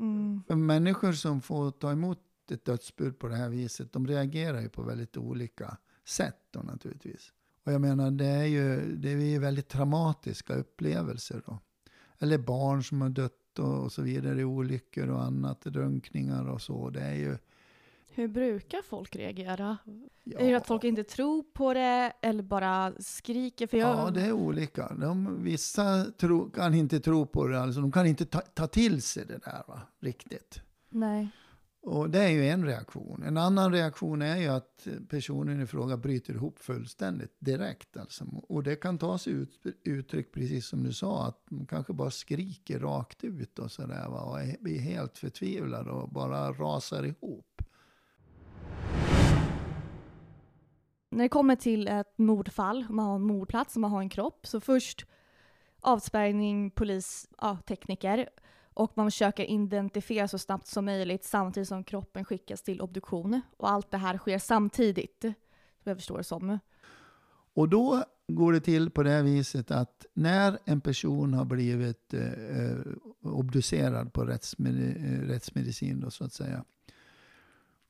Mm. 0.00 0.42
För 0.46 0.54
människor 0.54 1.12
som 1.12 1.40
får 1.40 1.70
ta 1.70 1.92
emot 1.92 2.18
ett 2.50 2.64
dödsbud 2.64 3.18
på 3.18 3.28
det 3.28 3.36
här 3.36 3.48
viset, 3.48 3.92
de 3.92 4.06
reagerar 4.06 4.60
ju 4.60 4.68
på 4.68 4.82
väldigt 4.82 5.16
olika 5.16 5.76
sätt 6.04 6.38
då 6.50 6.60
naturligtvis. 6.60 7.32
Och 7.64 7.72
jag 7.72 7.80
menar, 7.80 8.10
det 8.10 8.26
är 8.26 8.44
ju, 8.44 8.96
det 8.96 9.10
är 9.12 9.16
ju 9.16 9.38
väldigt 9.38 9.68
traumatiska 9.68 10.54
upplevelser 10.54 11.42
då. 11.46 11.58
Eller 12.18 12.38
barn 12.38 12.84
som 12.84 13.00
har 13.00 13.08
dött 13.08 13.39
och, 13.58 13.84
och 13.84 13.92
så 13.92 14.02
vidare 14.02 14.40
i 14.40 14.44
olyckor 14.44 15.10
och 15.10 15.22
annat, 15.22 15.60
drunkningar 15.60 16.48
och 16.48 16.62
så. 16.62 16.90
Det 16.90 17.00
är 17.00 17.14
ju... 17.14 17.38
Hur 18.12 18.28
brukar 18.28 18.82
folk 18.82 19.16
reagera? 19.16 19.78
Ja, 20.24 20.38
Är 20.38 20.50
det 20.50 20.56
att 20.56 20.66
folk 20.66 20.84
inte 20.84 21.04
tror 21.04 21.42
på 21.42 21.74
det 21.74 22.12
eller 22.22 22.42
bara 22.42 22.92
skriker? 22.98 23.66
För 23.66 23.76
jag... 23.76 23.88
Ja, 23.88 24.10
det 24.10 24.22
är 24.22 24.32
olika. 24.32 24.94
De, 24.94 25.42
vissa 25.44 26.04
tro, 26.04 26.50
kan 26.50 26.74
inte 26.74 27.00
tro 27.00 27.26
på 27.26 27.46
det, 27.46 27.60
alltså 27.60 27.80
de 27.80 27.92
kan 27.92 28.06
inte 28.06 28.26
ta, 28.26 28.40
ta 28.40 28.66
till 28.66 29.02
sig 29.02 29.24
det 29.26 29.38
där 29.44 29.62
va, 29.68 29.80
riktigt. 30.00 30.60
Nej. 30.88 31.28
Och 31.82 32.10
det 32.10 32.18
är 32.18 32.28
ju 32.28 32.48
en 32.48 32.64
reaktion. 32.64 33.22
En 33.22 33.36
annan 33.36 33.72
reaktion 33.72 34.22
är 34.22 34.36
ju 34.36 34.48
att 34.48 34.88
personen 35.08 35.60
i 35.60 35.66
fråga 35.66 35.96
bryter 35.96 36.34
ihop 36.34 36.58
fullständigt 36.58 37.36
direkt. 37.38 37.96
Alltså. 37.96 38.24
Och 38.48 38.62
det 38.62 38.76
kan 38.76 38.98
ta 38.98 39.18
sig 39.18 39.32
ut, 39.32 39.62
uttryck, 39.84 40.32
precis 40.32 40.66
som 40.66 40.82
du 40.82 40.92
sa, 40.92 41.26
att 41.26 41.50
man 41.50 41.66
kanske 41.66 41.92
bara 41.92 42.10
skriker 42.10 42.78
rakt 42.78 43.24
ut 43.24 43.58
och 43.58 43.70
sådär. 43.70 44.08
Va? 44.08 44.20
Och 44.20 44.62
blir 44.62 44.78
helt 44.78 45.18
förtvivlad 45.18 45.88
och 45.88 46.08
bara 46.08 46.52
rasar 46.52 47.04
ihop. 47.04 47.62
När 51.10 51.24
det 51.24 51.28
kommer 51.28 51.56
till 51.56 51.88
ett 51.88 52.18
mordfall, 52.18 52.86
man 52.90 53.06
har 53.06 53.14
en 53.14 53.22
mordplats 53.22 53.74
och 53.76 53.80
man 53.80 53.90
har 53.90 54.00
en 54.00 54.08
kropp, 54.08 54.46
så 54.46 54.60
först 54.60 55.06
avspärrning, 55.80 56.70
polis, 56.70 57.28
ja, 57.38 57.58
tekniker 57.66 58.28
och 58.80 58.92
man 58.94 59.06
försöker 59.10 59.50
identifiera 59.50 60.28
så 60.28 60.38
snabbt 60.38 60.66
som 60.66 60.84
möjligt 60.84 61.24
samtidigt 61.24 61.68
som 61.68 61.84
kroppen 61.84 62.24
skickas 62.24 62.62
till 62.62 62.80
obduktion. 62.80 63.40
Och 63.56 63.70
allt 63.70 63.90
det 63.90 63.96
här 63.96 64.18
sker 64.18 64.38
samtidigt, 64.38 65.20
som 65.20 65.34
jag 65.84 65.96
förstår 65.96 66.18
det 66.18 66.24
som. 66.24 66.58
Och 67.54 67.68
då 67.68 68.04
går 68.28 68.52
det 68.52 68.60
till 68.60 68.90
på 68.90 69.02
det 69.02 69.10
här 69.10 69.22
viset 69.22 69.70
att 69.70 70.06
när 70.14 70.58
en 70.64 70.80
person 70.80 71.34
har 71.34 71.44
blivit 71.44 72.14
eh, 72.14 72.32
eh 72.32 72.78
obducerad 73.22 74.12
på 74.12 74.24
rättsmedi 74.24 74.88
eh, 74.88 75.26
rättsmedicin 75.26 76.00
då, 76.00 76.10
så 76.10 76.24
att 76.24 76.32
säga. 76.32 76.64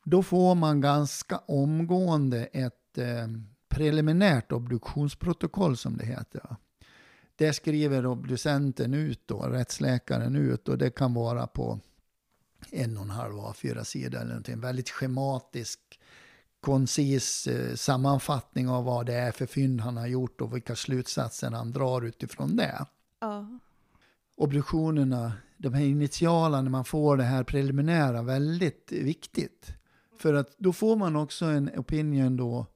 Då 0.04 0.22
får 0.22 0.54
man 0.54 0.80
ganska 0.80 1.38
omgående 1.38 2.44
ett 2.44 2.98
eh, 2.98 3.28
preliminärt 3.68 4.52
obduktionsprotokoll 4.52 5.76
som 5.76 5.96
det 5.96 6.06
heter. 6.06 6.56
Det 7.40 7.52
skriver 7.52 8.06
obducenten 8.06 8.94
ut 8.94 9.20
då, 9.26 9.38
rättsläkaren 9.38 10.36
ut 10.36 10.68
och 10.68 10.78
det 10.78 10.90
kan 10.90 11.14
vara 11.14 11.46
på 11.46 11.80
en 12.70 12.96
och 12.96 13.02
en 13.02 13.10
halv 13.10 13.34
A4 13.34 13.84
sida 13.84 14.18
eller 14.18 14.28
någonting. 14.28 14.60
Väldigt 14.60 14.90
schematisk 14.90 16.00
koncis 16.60 17.46
eh, 17.46 17.74
sammanfattning 17.74 18.68
av 18.68 18.84
vad 18.84 19.06
det 19.06 19.14
är 19.14 19.32
för 19.32 19.46
fynd 19.46 19.80
han 19.80 19.96
har 19.96 20.06
gjort 20.06 20.40
och 20.40 20.56
vilka 20.56 20.76
slutsatser 20.76 21.50
han 21.50 21.72
drar 21.72 22.02
utifrån 22.02 22.56
det. 22.56 22.86
Ja. 23.20 23.46
Obduktionerna, 24.36 25.32
de 25.56 25.74
här 25.74 25.84
initiala 25.84 26.62
när 26.62 26.70
man 26.70 26.84
får 26.84 27.16
det 27.16 27.24
här 27.24 27.44
preliminära, 27.44 28.22
väldigt 28.22 28.92
viktigt. 28.92 29.72
För 30.18 30.34
att 30.34 30.58
då 30.58 30.72
får 30.72 30.96
man 30.96 31.16
också 31.16 31.44
en 31.44 31.70
opinion 31.76 32.36
då, 32.36 32.66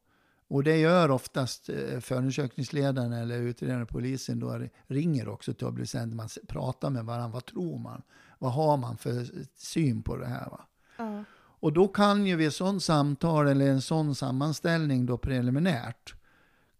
och 0.48 0.64
det 0.64 0.76
gör 0.76 1.10
oftast 1.10 1.68
eh, 1.68 2.00
förundersökningsledaren 2.00 3.12
eller 3.12 3.38
utredaren 3.38 3.86
polisen 3.86 4.40
då 4.40 4.60
ringer 4.86 5.28
också 5.28 5.54
till 5.54 5.66
obducenten, 5.66 6.16
man 6.16 6.28
pratar 6.48 6.90
med 6.90 7.04
varandra, 7.04 7.28
vad 7.28 7.44
tror 7.44 7.78
man? 7.78 8.02
Vad 8.38 8.52
har 8.52 8.76
man 8.76 8.96
för 8.96 9.26
syn 9.56 10.02
på 10.02 10.16
det 10.16 10.26
här? 10.26 10.50
Va? 10.50 10.66
ja. 10.96 11.24
Och 11.60 11.72
då 11.72 11.88
kan 11.88 12.26
ju 12.26 12.36
vid 12.36 12.48
ett 12.48 12.54
sådant 12.54 12.82
samtal 12.82 13.48
eller 13.48 13.70
en 13.70 13.82
sån 13.82 14.14
sammanställning 14.14 15.06
då 15.06 15.18
preliminärt 15.18 16.14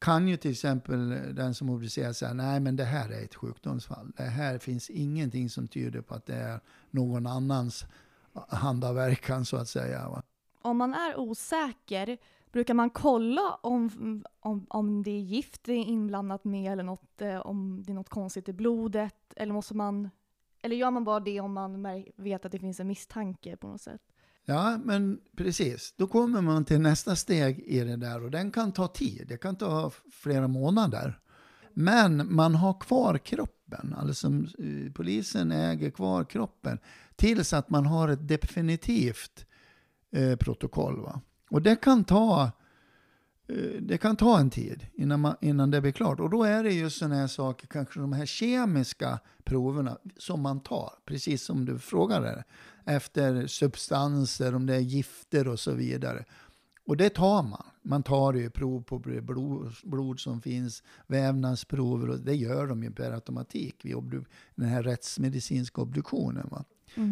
kan 0.05 0.29
ju 0.29 0.37
till 0.37 0.51
exempel 0.51 1.09
den 1.35 1.55
som 1.55 1.71
obducerar 1.71 2.13
säga 2.13 2.33
nej 2.33 2.61
men 2.61 2.77
det 2.77 2.85
här 2.85 3.11
är 3.11 3.25
ett 3.25 3.35
sjukdomsfall. 3.35 4.13
Det 4.17 4.23
här 4.23 4.59
finns 4.59 4.91
ingenting 4.91 5.51
som 5.51 5.69
tyder 5.69 6.01
på 6.01 6.15
att 6.15 6.27
det 6.27 6.35
är 6.35 6.61
någon 6.91 7.27
annans 7.27 7.85
handaverkan 8.49 9.45
så 9.45 9.57
att 9.57 9.69
säga. 9.69 10.09
Va? 10.09 10.23
Om 10.63 10.77
man 10.77 10.95
är 10.95 11.19
osäker, 11.19 12.19
brukar 12.55 12.75
man 12.75 12.91
kolla 12.91 13.55
om, 13.63 13.91
om, 14.41 14.67
om 14.69 15.03
det 15.03 15.11
är 15.11 15.21
gift 15.21 15.65
det 15.65 15.73
är 15.73 15.85
inblandat 15.85 16.45
med 16.45 16.73
eller 16.73 16.83
något, 16.83 17.23
eh, 17.23 17.37
om 17.37 17.83
det 17.87 17.93
är 17.93 17.95
något 17.95 18.09
konstigt 18.09 18.49
i 18.49 18.53
blodet? 18.53 19.17
Eller 19.37 19.53
måste 19.53 19.77
man... 19.77 20.11
Eller 20.63 20.77
gör 20.77 20.91
man 20.91 21.05
bara 21.05 21.21
det 21.21 21.41
om 21.41 21.53
man 21.53 21.87
vet 22.17 22.45
att 22.45 22.53
det 22.53 22.59
finns 22.59 22.81
en 22.81 22.87
misstanke 22.87 23.57
på 23.57 23.69
något 23.69 23.81
sätt? 23.81 24.01
Ja, 24.45 24.79
men 24.85 25.21
precis. 25.37 25.95
Då 25.97 26.07
kommer 26.07 26.41
man 26.41 26.65
till 26.65 26.81
nästa 26.81 27.17
steg 27.17 27.59
i 27.59 27.81
det 27.81 27.97
där 27.97 28.25
och 28.25 28.31
den 28.31 28.51
kan 28.51 28.73
ta 28.73 28.89
tid. 28.89 29.27
Det 29.29 29.37
kan 29.37 29.57
ta 29.57 29.91
flera 30.13 30.49
månader. 30.49 31.21
Men 31.73 32.35
man 32.35 32.55
har 32.55 32.81
kvar 32.81 33.19
kroppen, 33.19 33.95
alltså 33.99 34.27
eh, 34.29 34.93
polisen 34.95 35.53
äger 35.53 35.91
kvar 35.91 36.25
kroppen 36.25 36.79
tills 37.17 37.53
att 37.53 37.71
man 37.71 37.87
har 37.87 38.09
ett 38.09 38.29
definitivt 38.29 39.47
eh, 40.13 40.37
protokoll. 40.37 41.01
Va? 41.01 41.21
Och 41.55 41.63
det 41.63 41.77
kan 41.77 42.05
ta 42.05 42.51
eh, 43.49 43.81
det 43.81 43.99
kan 43.99 44.17
ta 44.17 44.39
en 44.39 44.51
tid 44.51 44.87
innan, 44.95 45.21
man, 45.21 45.37
innan 45.41 45.71
det 45.71 45.81
blir 45.81 45.93
klart. 45.93 46.21
Och 46.21 46.31
då 46.31 46.43
är 46.45 46.63
det 46.65 46.73
just 46.73 46.99
sådana 46.99 47.15
här 47.15 47.27
saker, 47.27 47.67
kanske 47.67 48.01
de 48.01 48.13
här 48.13 48.27
kemiska 48.27 49.19
proverna 49.45 49.99
som 50.17 50.41
man 50.41 50.61
tar, 50.61 50.93
precis 51.05 51.43
som 51.43 51.65
du 51.65 51.79
frågade, 51.79 52.45
efter 52.85 53.47
substanser, 53.47 54.55
om 54.55 54.67
det 54.67 54.75
är 54.75 54.81
gifter 54.81 55.49
och 55.49 55.61
så 55.61 55.73
vidare. 55.73 56.25
Och 56.87 56.97
det 56.97 57.11
tar 57.11 57.43
man. 57.43 57.65
Man 57.83 58.03
tar 58.03 58.35
ju 58.35 58.51
prov 58.51 58.83
på 58.83 58.99
blod, 58.99 59.73
blod 59.85 60.21
som 60.21 60.41
finns, 60.41 60.83
vävnadsprover 61.07 62.11
och 62.11 62.21
det 62.21 62.35
gör 62.35 62.67
de 62.67 62.83
ju 62.83 62.91
per 62.91 63.13
automatik 63.13 63.85
vid 63.85 64.25
den 64.55 64.69
här 64.69 64.83
rättsmedicinska 64.83 65.83
obduktionen. 65.83 66.49
Va? 66.51 66.65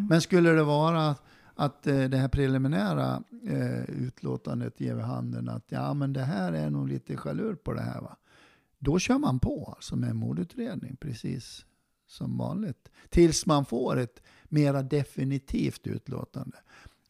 Men 0.08 0.20
skulle 0.20 0.50
det 0.50 0.64
vara 0.64 1.14
att 1.54 1.86
eh, 1.86 2.04
det 2.04 2.16
här 2.16 2.28
preliminära 2.28 3.22
eh, 3.46 3.90
utlåtandet 3.90 4.80
ger 4.80 4.94
vid 4.94 5.04
handen 5.04 5.48
att 5.48 5.64
ja, 5.68 5.94
men 5.94 6.12
det 6.12 6.22
här 6.22 6.52
är 6.52 6.70
nog 6.70 6.88
lite 6.88 7.16
chalur 7.16 7.54
på 7.54 7.72
det 7.72 7.80
här. 7.80 8.00
Va? 8.00 8.16
Då 8.78 8.98
kör 8.98 9.18
man 9.18 9.38
på 9.38 9.72
alltså 9.76 9.96
med 9.96 10.10
en 10.10 10.16
mordutredning 10.16 10.96
precis 10.96 11.66
som 12.06 12.38
vanligt. 12.38 12.90
Tills 13.08 13.46
man 13.46 13.64
får 13.64 13.98
ett 13.98 14.22
mera 14.44 14.82
definitivt 14.82 15.86
utlåtande. 15.86 16.56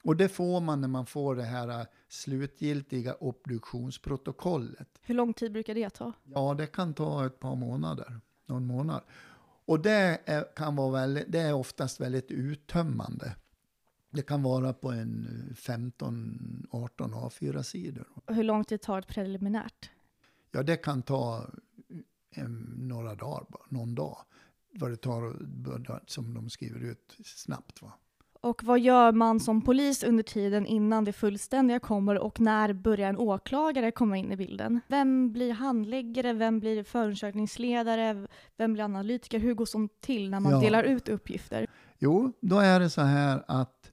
Och 0.04 0.16
det 0.16 0.28
får 0.28 0.60
man 0.60 0.80
när 0.80 0.88
man 0.88 1.06
får 1.06 1.36
det 1.36 1.42
här 1.42 1.68
eh, 1.68 1.86
slutgiltiga 2.08 3.14
obduktionsprotokollet. 3.14 4.88
Hur 5.02 5.14
lång 5.14 5.32
tid 5.34 5.52
brukar 5.52 5.74
det 5.74 5.90
ta? 5.90 6.12
Ja, 6.24 6.54
det 6.54 6.66
kan 6.66 6.94
ta 6.94 7.26
ett 7.26 7.40
par 7.40 7.56
månader. 7.56 8.20
Någon 8.46 8.66
månad. 8.66 9.02
Och 9.64 9.80
det 9.80 10.20
är, 10.24 10.56
kan 10.56 10.76
vara 10.76 10.92
väldigt, 10.92 11.32
det 11.32 11.40
är 11.40 11.54
oftast 11.54 12.00
väldigt 12.00 12.30
uttömmande. 12.30 13.36
Det 14.14 14.22
kan 14.22 14.42
vara 14.42 14.72
på 14.72 14.90
en 14.90 15.28
15-18 15.56 16.66
A4-sidor. 16.98 18.04
Och 18.26 18.34
hur 18.34 18.42
lång 18.42 18.64
tid 18.64 18.80
tar 18.80 18.98
ett 18.98 19.06
preliminärt? 19.06 19.90
Ja, 20.50 20.62
det 20.62 20.76
kan 20.76 21.02
ta 21.02 21.46
eh, 22.36 22.48
några 22.76 23.14
dagar, 23.14 23.44
bara, 23.48 23.62
någon 23.68 23.94
dag. 23.94 24.16
Vad 24.74 24.90
det 24.90 24.96
tar 24.96 26.02
som 26.06 26.34
de 26.34 26.50
skriver 26.50 26.80
ut 26.80 27.16
snabbt. 27.24 27.82
Va? 27.82 27.92
Och 28.40 28.64
vad 28.64 28.80
gör 28.80 29.12
man 29.12 29.40
som 29.40 29.62
polis 29.62 30.02
under 30.04 30.22
tiden 30.22 30.66
innan 30.66 31.04
det 31.04 31.12
fullständiga 31.12 31.78
kommer 31.80 32.18
och 32.18 32.40
när 32.40 32.72
börjar 32.72 33.08
en 33.08 33.16
åklagare 33.18 33.90
komma 33.90 34.16
in 34.16 34.32
i 34.32 34.36
bilden? 34.36 34.80
Vem 34.88 35.32
blir 35.32 35.52
handläggare? 35.52 36.32
Vem 36.32 36.60
blir 36.60 36.84
förundersökningsledare? 36.84 38.26
Vem 38.56 38.72
blir 38.72 38.84
analytiker? 38.84 39.38
Hur 39.38 39.54
går 39.54 39.66
sånt 39.66 40.00
till 40.00 40.30
när 40.30 40.40
man 40.40 40.52
Ja. 40.52 40.60
delar 40.60 40.82
ut 40.84 41.08
uppgifter? 41.08 41.66
Jo, 41.98 42.32
då 42.40 42.58
är 42.58 42.80
det 42.80 42.90
så 42.90 43.00
här 43.00 43.44
att 43.48 43.91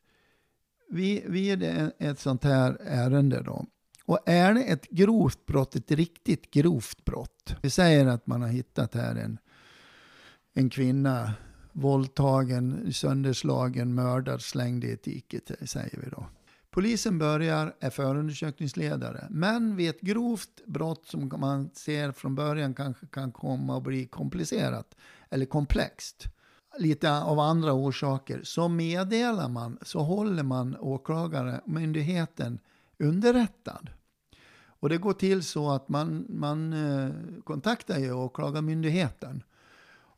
vi, 0.90 1.24
vid 1.28 1.64
ett 1.64 1.96
ett 2.00 2.20
sånt 2.20 2.44
här 2.44 2.78
ärende 2.82 3.42
då, 3.42 3.66
och 4.06 4.20
är 4.26 4.54
det 4.54 4.64
ett 4.64 4.90
grovt 4.90 5.46
brott, 5.46 5.76
ett 5.76 5.92
riktigt 5.92 6.52
grovt 6.52 7.06
brott, 7.06 7.56
vi 7.62 7.70
säger 7.70 8.06
att 8.06 8.28
man 8.28 8.42
har 8.42 8.50
hittat 8.50 8.94
här 8.94 9.16
en, 9.16 9.38
en 10.54 10.70
kvinna 10.70 11.34
våldtagen, 11.72 12.94
sönderslagen, 12.94 13.96
mördad, 13.96 14.42
slängd 14.42 14.84
i 14.84 14.92
ett 14.92 15.04
dike, 15.04 15.40
säger 15.66 16.00
vi 16.04 16.10
då. 16.10 16.26
Polisen 16.72 17.20
börjar, 17.20 17.76
är 17.80 17.90
förundersökningsledare, 17.90 19.28
men 19.30 19.76
vid 19.76 19.90
ett 19.90 20.02
grovt 20.02 20.66
brott 20.66 21.06
som 21.06 21.32
man 21.38 21.70
ser 21.74 22.12
från 22.12 22.36
början 22.36 22.74
kanske 22.74 23.08
kan 23.08 23.32
komma 23.32 23.78
att 23.78 23.84
bli 23.84 24.06
komplicerat 24.06 24.96
eller 25.30 25.46
komplext, 25.46 26.26
lite 26.78 27.22
av 27.22 27.40
andra 27.40 27.74
orsaker, 27.74 28.42
så 28.44 28.68
meddelar 28.68 29.50
man, 29.50 29.78
så 29.82 30.00
håller 30.00 30.44
man 30.44 30.78
åklagarmyndigheten 30.80 32.60
underrättad. 32.98 33.90
Och 34.80 34.90
det 34.90 34.98
går 34.98 35.14
till 35.14 35.44
så 35.44 35.72
att 35.72 35.90
man, 35.90 36.26
man 36.30 36.74
eh, 36.74 37.10
kontaktar 37.44 38.00
ju 38.00 38.14
åklagarmyndigheten. 38.14 39.44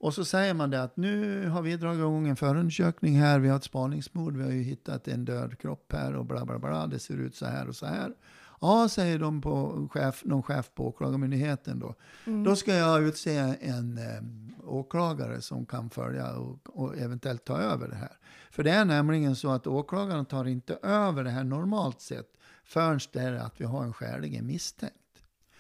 Och 0.02 0.14
så 0.14 0.26
säger 0.26 0.54
man 0.54 0.70
det 0.70 0.84
att 0.84 0.98
nu 0.98 1.48
har 1.48 1.62
vi 1.62 1.78
dragit 1.78 2.00
igång 2.00 2.28
en 2.28 2.36
förundersökning 2.36 3.20
här, 3.20 3.40
vi 3.40 3.50
har 3.50 3.58
ett 3.58 3.64
spaningsmord, 3.64 4.38
vi 4.38 4.44
har 4.44 4.52
ju 4.52 4.62
hittat 4.62 5.08
en 5.08 5.26
död 5.26 5.60
kropp 5.60 5.94
här 5.94 6.16
och 6.16 6.26
bla 6.26 6.46
bla 6.46 6.60
bla, 6.60 6.88
det 6.88 7.00
ser 7.00 7.18
ut 7.18 7.36
så 7.36 7.46
här 7.46 7.68
och 7.68 7.76
så 7.76 7.86
här. 7.86 8.14
Ja, 8.62 8.90
säger 8.90 9.20
de 9.20 9.42
på 9.42 9.88
chef, 9.92 10.22
någon 10.26 10.44
chef 10.44 10.72
på 10.76 10.88
åklagarmyndigheten 10.88 11.80
då. 11.80 11.96
Mm. 12.26 12.44
Då 12.44 12.56
ska 12.56 12.74
jag 12.74 13.04
utse 13.04 13.38
en 13.62 13.98
eh, 13.98 14.70
åklagare 14.70 15.42
som 15.42 15.66
kan 15.66 15.90
följa 15.90 16.36
och, 16.36 16.60
och, 16.64 16.98
eventuellt 16.98 17.46
ta 17.46 17.58
över 17.58 17.88
det 17.88 17.96
här. 17.96 18.18
För 18.52 18.64
det 18.64 18.72
är 18.72 18.86
nämligen 18.86 19.36
så 19.36 19.52
att 19.52 19.68
åklagaren 19.68 20.26
tar 20.26 20.46
inte 20.46 20.80
över 20.84 21.24
det 21.24 21.30
här 21.30 21.44
normalt 21.44 22.02
sett 22.02 22.38
förrän 22.64 23.00
det 23.12 23.20
är 23.20 23.34
att 23.34 23.62
vi 23.62 23.66
har 23.66 23.84
en 23.84 23.94
skäligen 23.94 24.48
misstänkt. 24.48 24.96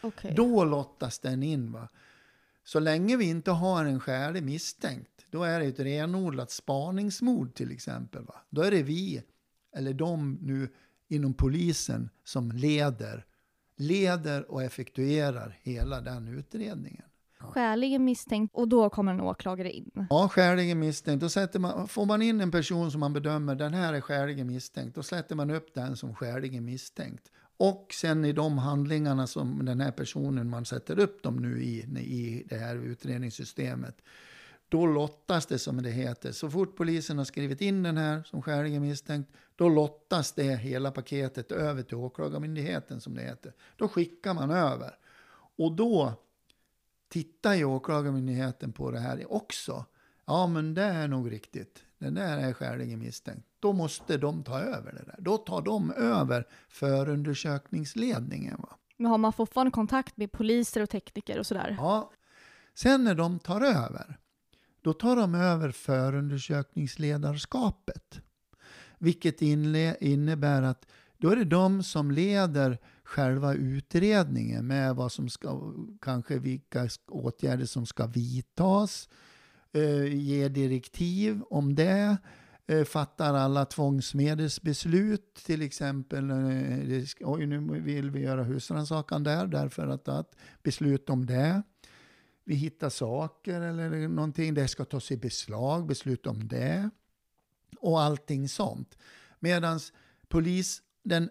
Okay. 0.02 0.36
Då 0.36 0.64
lottas 0.64 1.20
den 1.20 1.44
in. 1.44 1.72
Va? 1.72 1.88
Så 2.64 2.80
länge 2.80 3.18
vi 3.18 3.26
inte 3.26 3.52
har 3.52 3.86
en 3.86 4.00
skälig 4.00 4.44
misstänkt, 4.44 5.26
då 5.30 5.44
är 5.44 5.60
det 5.60 5.66
ett 5.66 5.80
renodlat 5.80 6.52
spaningsmord 6.52 7.54
till 7.54 7.72
exempel. 7.72 8.24
Va? 8.26 8.36
Då 8.50 8.62
är 8.62 8.72
det 8.72 8.84
vi, 8.84 9.24
eller 9.76 9.94
de 9.94 10.38
nu 10.42 10.70
inom 11.12 11.34
polisen, 11.34 12.10
som 12.24 12.52
leder, 12.52 13.26
leder 13.76 14.52
och 14.52 14.64
effektuerar 14.64 15.58
hela 15.62 16.02
den 16.02 16.28
utredningen. 16.28 17.04
Skäligen 17.40 18.06
misstänkt 18.06 18.56
och 18.56 18.68
då 18.68 18.90
kommer 18.90 19.14
en 19.14 19.22
åklagare 19.22 19.72
in? 19.72 20.08
Ja, 20.10 20.30
skäligen 20.30 20.80
misstänkt. 20.80 21.22
Då 21.22 21.30
sätter 21.30 21.60
man, 21.60 21.88
får 21.88 22.06
man 22.06 22.22
in 22.22 22.42
en 22.42 22.52
person 22.52 22.92
som 22.92 23.00
man 23.00 23.14
bedömer, 23.14 23.56
den 23.56 23.74
här 23.74 23.94
är 23.94 24.02
skäligen 24.02 24.48
misstänkt, 24.48 24.96
då 24.96 25.04
sätter 25.04 25.36
man 25.36 25.50
upp 25.50 25.74
den 25.74 25.98
som 25.98 26.16
skäligen 26.16 26.66
misstänkt. 26.66 27.32
Och 27.58 27.88
sen 27.94 28.26
i 28.26 28.34
de 28.34 28.58
handlingarna 28.58 29.28
som 29.28 29.66
den 29.66 29.82
här 29.82 29.92
personen, 29.92 30.50
man 30.50 30.66
sätter 30.66 31.00
upp 31.00 31.24
dem 31.24 31.36
nu 31.36 31.64
i, 31.64 31.78
i 32.00 32.44
det 32.50 32.58
här 32.58 32.76
utredningssystemet, 32.76 34.02
då 34.72 34.86
lottas 34.86 35.46
det 35.46 35.60
som 35.60 35.84
det 35.84 35.90
heter. 35.90 36.32
Så 36.32 36.50
fort 36.50 36.76
polisen 36.76 37.18
har 37.18 37.26
skrivit 37.26 37.62
in 37.62 37.84
den 37.84 37.98
här 37.98 38.24
som 38.24 38.42
skäligen 38.42 38.82
misstänkt, 38.82 39.32
då 39.56 39.70
lottas 39.70 40.32
det 40.32 40.56
hela 40.56 40.92
paketet 40.92 41.52
över 41.52 41.84
till 41.84 41.96
åklagarmyndigheten 41.98 43.02
som 43.02 43.16
det 43.16 43.22
heter. 43.22 43.54
Då 43.76 43.88
skickar 43.88 44.34
man 44.34 44.52
över. 44.52 44.92
Och 45.58 45.72
då 45.72 46.14
tittar 47.10 47.54
ju 47.54 47.66
åklagarmyndigheten 47.66 48.72
på 48.72 48.92
det 48.92 49.00
här 49.00 49.34
också. 49.34 49.86
Ja, 50.26 50.48
men 50.48 50.74
det 50.74 50.84
är 50.84 51.08
nog 51.08 51.32
riktigt. 51.32 51.84
Den 51.98 52.14
där 52.14 52.38
är 52.38 52.54
skäligen 52.54 53.00
misstänkt. 53.00 53.48
Då 53.60 53.74
måste 53.74 54.18
de 54.18 54.44
ta 54.44 54.60
över 54.60 54.92
det 54.92 55.04
där. 55.06 55.16
Då 55.20 55.38
tar 55.38 55.62
de 55.62 55.92
över 55.92 56.48
förundersökningsledningen. 56.70 58.58
Va? 58.58 58.78
Men 58.98 59.12
har 59.12 59.18
man 59.18 59.34
fortfarande 59.34 59.72
kontakt 59.72 60.18
med 60.18 60.32
poliser 60.32 60.82
och 60.82 60.90
tekniker 60.90 61.40
och 61.40 61.46
sådär? 61.46 61.76
Ja. 61.80 62.12
Sen 62.74 63.04
när 63.04 63.16
de 63.16 63.40
tar 63.40 63.62
över, 63.62 64.18
då 64.82 64.94
tar 64.94 65.16
de 65.16 65.36
över 65.36 65.72
förundersökningsledarskapet. 65.72 68.22
Vilket 69.00 69.42
innebär 69.42 70.62
att 70.62 70.88
då 71.18 71.30
är 71.30 71.36
det 71.36 71.46
de 71.46 71.84
som 71.84 72.12
leder 72.12 72.78
själva 73.04 73.54
utredningen 73.54 74.68
med 74.68 74.96
vad 74.96 75.12
som 75.12 75.30
ska, 75.30 75.74
kanske 76.02 76.40
vilka 76.40 76.90
åtgärder 77.08 77.66
som 77.66 77.86
ska 77.86 78.08
vidtas, 78.08 79.10
eh, 79.74 80.16
ger 80.16 80.50
direktiv 80.50 81.42
om 81.50 81.76
det, 81.76 82.18
eh, 82.68 82.84
fattar 82.84 83.34
alla 83.34 83.66
tvångsmedelsbeslut, 83.66 85.36
till 85.46 85.62
exempel, 85.62 86.30
eh, 86.30 87.04
oj 87.20 87.46
nu 87.46 87.82
vill 87.82 88.12
vi 88.12 88.20
göra 88.20 88.44
husrannsakan 88.44 89.24
där, 89.24 89.48
därför 89.48 89.88
att, 89.88 90.08
att 90.08 90.36
beslut 90.64 91.10
om 91.10 91.26
det. 91.26 91.64
Vi 92.52 92.58
hittar 92.58 92.90
saker 92.90 93.62
eller 93.62 94.08
någonting, 94.08 94.54
det 94.54 94.68
ska 94.68 94.86
tas 94.86 95.12
i 95.12 95.18
beslag, 95.18 95.88
beslut 95.88 96.28
om 96.28 96.48
det. 96.48 96.90
Och 97.80 98.02
allting 98.02 98.50
sånt. 98.50 98.98
Medan 99.40 99.80
polis, 100.28 100.82
den 101.04 101.30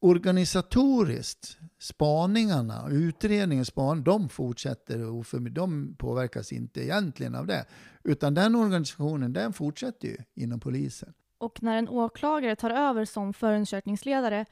organisatoriskt, 0.00 1.58
spaningarna, 1.78 2.88
utredningen, 2.90 3.64
span, 3.64 4.02
de 4.02 4.28
fortsätter. 4.28 5.50
De 5.50 5.94
påverkas 5.98 6.52
inte 6.52 6.84
egentligen 6.84 7.34
av 7.34 7.46
det. 7.46 7.66
Utan 8.04 8.34
den 8.34 8.54
organisationen, 8.54 9.32
den 9.32 9.52
fortsätter 9.52 10.08
ju 10.08 10.16
inom 10.34 10.60
polisen. 10.60 11.14
Och 11.38 11.62
när 11.62 11.76
en 11.76 11.88
åklagare 11.88 12.56
tar 12.56 12.70
över 12.70 13.04
som 13.04 13.32
förundersökningsledare, 13.32 14.46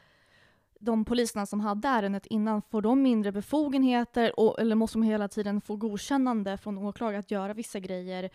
de 0.81 1.05
poliserna 1.05 1.47
som 1.47 1.61
hade 1.61 1.89
ärendet 1.89 2.27
innan, 2.27 2.63
får 2.63 2.83
de 2.83 3.03
mindre 3.03 3.33
befogenheter 3.33 4.41
och, 4.41 4.61
eller 4.61 4.77
måste 4.77 4.99
de 4.99 5.03
hela 5.03 5.29
tiden 5.29 5.61
få 5.61 5.77
godkännande 5.77 6.59
från 6.59 6.79
åklagare 6.79 7.19
att 7.19 7.31
göra 7.31 7.55
vissa 7.55 7.81
grejer? 7.81 8.31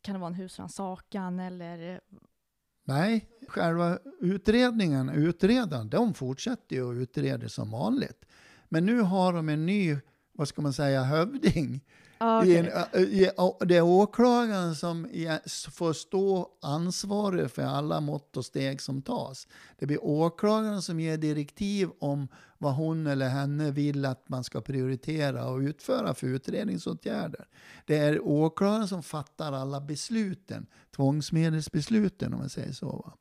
Kan 0.00 0.14
det 0.14 0.18
vara 0.20 0.28
en 0.28 0.34
husrannsakan 0.34 1.40
eller 1.40 2.00
Nej, 2.84 3.28
själva 3.48 3.98
utredningen, 4.20 5.08
utredaren, 5.08 5.88
de 5.88 6.14
fortsätter 6.14 6.76
ju 6.76 6.90
att 6.90 7.02
utreda 7.02 7.48
som 7.48 7.70
vanligt. 7.70 8.24
Men 8.68 8.86
nu 8.86 9.00
har 9.00 9.32
de 9.32 9.48
en 9.48 9.66
ny, 9.66 9.96
vad 10.32 10.48
ska 10.48 10.62
man 10.62 10.72
säga, 10.72 11.02
hövding 11.02 11.84
Okay. 12.20 12.70
Det 13.60 13.76
är 13.76 13.82
åklagaren 13.82 14.74
som 14.74 15.08
får 15.72 15.92
stå 15.92 16.48
ansvarig 16.62 17.50
för 17.50 17.62
alla 17.62 18.00
mått 18.00 18.36
och 18.36 18.44
steg 18.44 18.80
som 18.80 19.02
tas. 19.02 19.48
Det 19.78 19.86
blir 19.86 20.04
åklagaren 20.04 20.82
som 20.82 21.00
ger 21.00 21.16
direktiv 21.16 21.90
om 22.00 22.28
vad 22.58 22.74
hon 22.74 23.06
eller 23.06 23.28
henne 23.28 23.70
vill 23.70 24.04
att 24.04 24.28
man 24.28 24.44
ska 24.44 24.60
prioritera 24.60 25.46
och 25.48 25.58
utföra 25.58 26.14
för 26.14 26.26
utredningsåtgärder. 26.26 27.46
Det 27.86 27.96
är 27.96 28.20
åklagaren 28.20 28.88
som 28.88 29.02
fattar 29.02 29.52
alla 29.52 29.80
besluten, 29.80 30.66
tvångsmedelsbesluten 30.96 32.32
om 32.32 32.38
man 32.38 32.48
säger 32.48 32.72
så. 32.72 33.12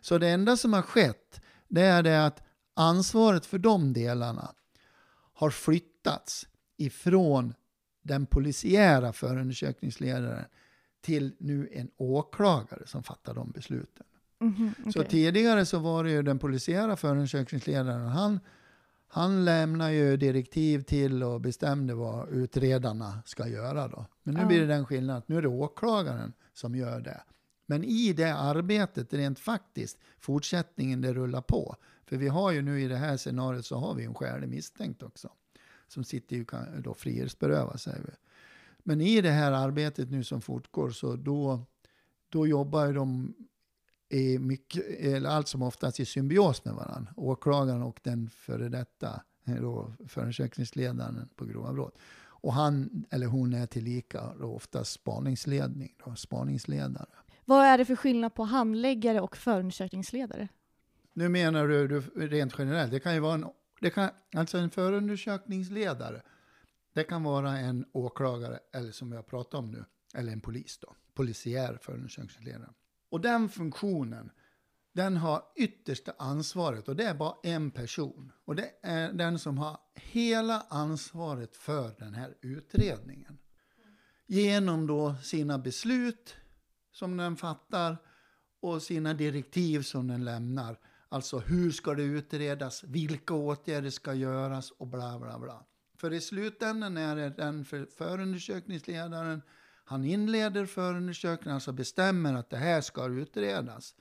Så 0.00 0.18
det 0.18 0.28
enda 0.28 0.56
som 0.56 0.72
har 0.72 0.82
skett, 0.82 1.40
det 1.68 1.82
är 1.82 2.02
det 2.02 2.26
att 2.26 2.42
ansvaret 2.74 3.46
för 3.46 3.58
de 3.58 3.92
delarna 3.92 4.54
har 5.34 5.50
flyttats 5.50 6.46
ifrån 6.76 7.54
den 8.02 8.26
polisiära 8.26 9.12
förundersökningsledaren 9.12 10.44
till 11.00 11.34
nu 11.38 11.68
en 11.72 11.90
åklagare 11.96 12.86
som 12.86 13.02
fattar 13.02 13.34
de 13.34 13.50
besluten. 13.50 14.06
Mm 14.40 14.54
-hmm, 14.54 14.80
okay. 14.80 14.92
Så 14.92 15.02
tidigare 15.02 15.66
så 15.66 15.78
var 15.78 16.04
det 16.04 16.10
ju 16.10 16.22
den 16.22 16.38
polisiära 16.38 16.96
förundersökningsledaren, 16.96 18.06
han, 18.06 18.40
han 19.08 19.44
lämnar 19.44 19.90
ju 19.90 20.16
direktiv 20.16 20.82
till 20.82 21.22
och 21.22 21.40
bestämde 21.40 21.94
vad 21.94 22.28
utredarna 22.28 23.22
ska 23.24 23.48
göra 23.48 23.88
då. 23.88 24.06
Men 24.22 24.34
nu 24.34 24.40
mm. 24.40 24.48
blir 24.48 24.60
det 24.60 24.66
den 24.66 24.86
skillnaden 24.86 25.18
att 25.18 25.28
nu 25.28 25.38
är 25.38 25.42
det 25.42 25.48
åklagaren 25.48 26.32
som 26.52 26.74
gör 26.76 27.00
det. 27.00 27.20
Men 27.66 27.84
i 27.84 28.12
det 28.12 28.34
arbetet, 28.34 29.14
rent 29.14 29.38
faktiskt, 29.38 29.98
fortsättningen 30.18 31.00
det 31.00 31.12
rullar 31.12 31.42
på. 31.42 31.76
För 32.06 32.16
vi 32.16 32.28
har 32.28 32.50
ju 32.50 32.62
nu 32.62 32.82
i 32.82 32.88
det 32.88 32.96
här 32.96 33.16
scenariot 33.16 33.66
så 33.66 33.76
har 33.76 33.94
vi 33.94 34.04
en 34.04 34.14
skälig 34.14 34.48
misstänkt 34.48 35.02
också 35.02 35.28
som 35.92 36.04
sitter 36.04 36.36
ju 36.36 36.44
då 36.84 36.94
frihetsberövad. 36.94 37.80
Men 38.78 39.00
i 39.00 39.20
det 39.20 39.30
här 39.30 39.52
arbetet 39.52 40.10
nu 40.10 40.24
som 40.24 40.40
fortgår 40.40 40.90
så 40.90 41.16
då, 41.16 41.60
då 42.28 42.46
jobbar 42.46 42.92
de 42.92 43.34
i 44.08 44.38
mycket, 44.38 44.84
eller 45.00 45.30
allt 45.30 45.48
som 45.48 45.62
oftast 45.62 46.00
i 46.00 46.04
symbios 46.04 46.64
med 46.64 46.74
varandra. 46.74 47.12
Åklagaren 47.16 47.82
och 47.82 48.00
den 48.02 48.30
före 48.30 48.68
detta 48.68 49.22
då, 49.44 49.92
förundersökningsledaren 50.08 51.28
på 51.36 51.44
grova 51.44 51.72
brott. 51.72 51.98
Och 52.24 52.52
han 52.52 53.04
eller 53.10 53.26
hon 53.26 53.54
är 53.54 53.66
tillika 53.66 54.34
då 54.40 54.46
oftast 54.46 54.92
spaningsledning, 54.92 55.94
då, 56.04 56.14
spaningsledare. 56.14 57.06
Vad 57.44 57.66
är 57.66 57.78
det 57.78 57.84
för 57.84 57.96
skillnad 57.96 58.34
på 58.34 58.44
handläggare 58.44 59.20
och 59.20 59.36
förundersökningsledare? 59.36 60.48
Nu 61.12 61.28
menar 61.28 61.68
du, 61.68 61.88
du 61.88 62.00
rent 62.28 62.54
generellt, 62.58 62.90
det 62.90 63.00
kan 63.00 63.14
ju 63.14 63.20
vara 63.20 63.34
en 63.34 63.46
det 63.82 63.90
kan, 63.90 64.10
alltså 64.34 64.58
en 64.58 64.70
förundersökningsledare, 64.70 66.22
det 66.92 67.04
kan 67.04 67.22
vara 67.22 67.58
en 67.58 67.84
åklagare, 67.92 68.58
eller 68.72 68.92
som 68.92 69.12
jag 69.12 69.26
pratar 69.26 69.58
om 69.58 69.70
nu, 69.70 69.84
eller 70.14 70.32
en 70.32 70.40
polis 70.40 70.78
då, 70.78 70.94
polisiär 71.14 71.78
förundersökningsledare. 71.82 72.70
Och 73.10 73.20
den 73.20 73.48
funktionen, 73.48 74.30
den 74.92 75.16
har 75.16 75.42
yttersta 75.56 76.12
ansvaret 76.18 76.88
och 76.88 76.96
det 76.96 77.04
är 77.04 77.14
bara 77.14 77.34
en 77.42 77.70
person. 77.70 78.32
Och 78.44 78.56
det 78.56 78.70
är 78.82 79.12
den 79.12 79.38
som 79.38 79.58
har 79.58 79.78
hela 79.94 80.66
ansvaret 80.68 81.56
för 81.56 81.94
den 81.98 82.14
här 82.14 82.34
utredningen. 82.40 83.38
Genom 84.26 84.86
då 84.86 85.14
sina 85.22 85.58
beslut 85.58 86.36
som 86.92 87.16
den 87.16 87.36
fattar 87.36 87.96
och 88.60 88.82
sina 88.82 89.14
direktiv 89.14 89.82
som 89.82 90.08
den 90.08 90.24
lämnar 90.24 90.78
Alltså 91.12 91.38
hur 91.38 91.70
ska 91.70 91.94
det 91.94 92.02
utredas, 92.02 92.84
vilka 92.84 93.34
åtgärder 93.34 93.90
ska 93.90 94.14
göras 94.14 94.70
och 94.70 94.86
bla 94.86 95.18
bla 95.18 95.38
bla. 95.38 95.66
För 95.96 96.12
i 96.12 96.20
slutändan 96.20 96.96
är 96.96 97.16
det 97.16 97.30
den 97.30 97.64
för 97.64 97.86
förundersökningsledaren, 97.86 99.42
Han 99.84 100.04
inleder 100.04 100.66
förundersökningen, 100.66 101.54
alltså 101.54 101.72
bestämmer 101.72 102.34
att 102.34 102.50
det 102.50 102.56
här 102.56 102.80
ska 102.80 103.08
utredas. 103.08 103.94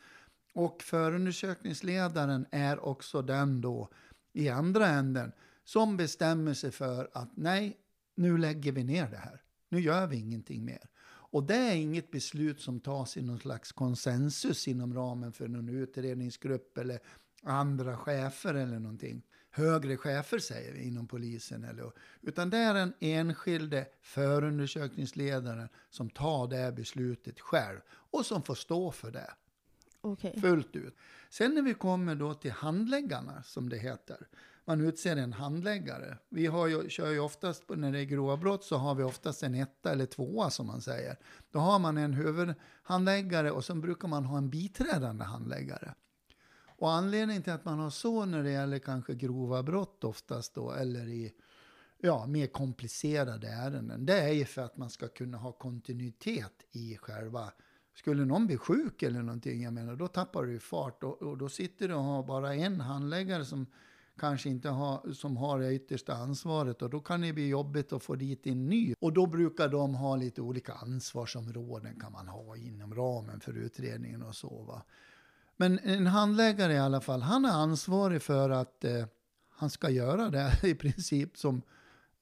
Och 0.53 0.83
förundersökningsledaren 0.83 2.45
är 2.51 2.85
också 2.85 3.21
den 3.21 3.61
då 3.61 3.89
i 4.33 4.49
andra 4.49 4.87
änden 4.87 5.31
som 5.63 5.97
bestämmer 5.97 6.53
sig 6.53 6.71
för 6.71 7.09
att 7.13 7.37
nej, 7.37 7.77
nu 8.15 8.37
lägger 8.37 8.71
vi 8.71 8.83
ner 8.83 9.07
det 9.09 9.17
här. 9.17 9.41
Nu 9.69 9.79
gör 9.79 10.07
vi 10.07 10.17
ingenting 10.17 10.65
mer. 10.65 10.89
Och 11.31 11.43
det 11.43 11.55
är 11.55 11.75
inget 11.75 12.11
beslut 12.11 12.61
som 12.61 12.79
tas 12.79 13.17
i 13.17 13.21
någon 13.21 13.39
slags 13.39 13.71
konsensus 13.71 14.67
inom 14.67 14.93
ramen 14.93 15.33
för 15.33 15.47
någon 15.47 15.69
utredningsgrupp 15.69 16.77
eller 16.77 16.99
andra 17.43 17.97
chefer 17.97 18.53
eller 18.53 18.79
någonting. 18.79 19.23
Högre 19.51 19.97
chefer 19.97 20.39
säger 20.39 20.73
vi 20.73 20.83
inom 20.83 21.07
polisen. 21.07 21.63
Eller, 21.63 21.91
utan 22.21 22.49
det 22.49 22.57
är 22.57 22.73
den 22.73 22.93
enskilde 22.99 23.87
förundersökningsledaren 24.01 25.69
som 25.89 26.09
tar 26.09 26.47
det 26.47 26.71
beslutet 26.71 27.39
själv 27.39 27.79
och 27.89 28.25
som 28.25 28.43
får 28.43 28.55
stå 28.55 28.91
för 28.91 29.11
det. 29.11 29.33
Okay. 30.01 30.39
Fullt 30.41 30.75
ut. 30.75 30.95
Sen 31.29 31.55
när 31.55 31.61
vi 31.61 31.73
kommer 31.73 32.15
då 32.15 32.33
till 32.33 32.51
handläggarna, 32.51 33.43
som 33.43 33.69
det 33.69 33.77
heter. 33.77 34.27
Man 34.71 34.81
utser 34.81 35.15
en 35.15 35.33
handläggare. 35.33 36.17
Vi 36.29 36.45
har 36.45 36.67
ju, 36.67 36.89
kör 36.89 37.11
ju 37.11 37.19
oftast, 37.19 37.63
när 37.69 37.91
det 37.91 37.99
är 37.99 38.03
grova 38.03 38.37
brott, 38.37 38.63
så 38.63 38.77
har 38.77 38.95
vi 38.95 39.03
oftast 39.03 39.43
en 39.43 39.55
etta 39.55 39.91
eller 39.91 40.05
tvåa 40.05 40.49
som 40.49 40.67
man 40.67 40.81
säger. 40.81 41.17
Då 41.51 41.59
har 41.59 41.79
man 41.79 41.97
en 41.97 42.13
huvudhandläggare 42.13 43.51
och 43.51 43.65
sen 43.65 43.81
brukar 43.81 44.07
man 44.07 44.25
ha 44.25 44.37
en 44.37 44.49
biträdande 44.49 45.23
handläggare. 45.23 45.93
Och 46.77 46.91
anledningen 46.91 47.43
till 47.43 47.53
att 47.53 47.65
man 47.65 47.79
har 47.79 47.89
så 47.89 48.25
när 48.25 48.43
det 48.43 48.51
gäller 48.51 48.79
kanske 48.79 49.13
grova 49.15 49.63
brott 49.63 50.03
oftast 50.03 50.55
då, 50.55 50.71
eller 50.71 51.07
i 51.07 51.33
ja, 51.97 52.25
mer 52.25 52.47
komplicerade 52.47 53.47
ärenden, 53.47 54.05
det 54.05 54.19
är 54.19 54.33
ju 54.33 54.45
för 54.45 54.61
att 54.61 54.77
man 54.77 54.89
ska 54.89 55.07
kunna 55.07 55.37
ha 55.37 55.51
kontinuitet 55.51 56.65
i 56.71 56.97
själva 56.97 57.51
skulle 57.95 58.25
någon 58.25 58.47
bli 58.47 58.57
sjuk 58.57 59.03
eller 59.03 59.21
någonting, 59.21 59.63
jag 59.63 59.73
menar, 59.73 59.95
då 59.95 60.07
tappar 60.07 60.43
du 60.43 60.59
fart. 60.59 61.03
Och, 61.03 61.21
och, 61.21 61.37
då 61.37 61.49
sitter 61.49 61.87
du 61.87 61.93
och 61.93 62.03
har 62.03 62.23
bara 62.23 62.55
en 62.55 62.81
handläggare 62.81 63.45
som 63.45 63.65
kanske 64.21 64.49
inte 64.49 64.69
har, 64.69 65.13
som 65.13 65.37
har 65.37 65.59
det 65.59 65.73
yttersta 65.73 66.13
ansvaret. 66.13 66.81
Och 66.81 66.89
då 66.89 66.99
kan 66.99 67.21
det 67.21 67.33
bli 67.33 67.47
jobbigt 67.47 67.93
att 67.93 68.03
få 68.03 68.15
dit 68.15 68.47
en 68.47 68.69
ny. 68.69 68.93
Och 68.99 69.13
då 69.13 69.25
brukar 69.25 69.69
de 69.69 69.95
ha 69.95 70.15
lite 70.15 70.41
olika 70.41 70.73
ansvarsområden 70.73 71.99
kan 71.99 72.11
man 72.11 72.27
ha 72.27 72.55
inom 72.55 72.95
ramen 72.95 73.39
för 73.39 73.57
utredningen 73.57 74.23
och 74.23 74.35
så. 74.35 74.63
Va? 74.63 74.83
Men 75.57 75.79
en 75.79 76.07
handläggare 76.07 76.73
i 76.73 76.79
alla 76.79 77.01
fall, 77.01 77.21
han 77.21 77.45
är 77.45 77.51
ansvarig 77.51 78.21
för 78.21 78.49
att 78.49 78.83
eh, 78.83 79.05
han 79.49 79.69
ska 79.69 79.89
göra 79.89 80.29
det 80.29 80.51
i 80.63 80.75
princip 80.75 81.37
som 81.37 81.61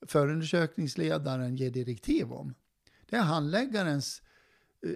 förundersökningsledaren 0.07 1.55
ger 1.55 1.71
direktiv 1.71 2.31
om. 2.31 2.53
Det 3.09 3.15
är 3.15 3.21
handläggarens 3.21 4.21
Eh, 4.21 4.28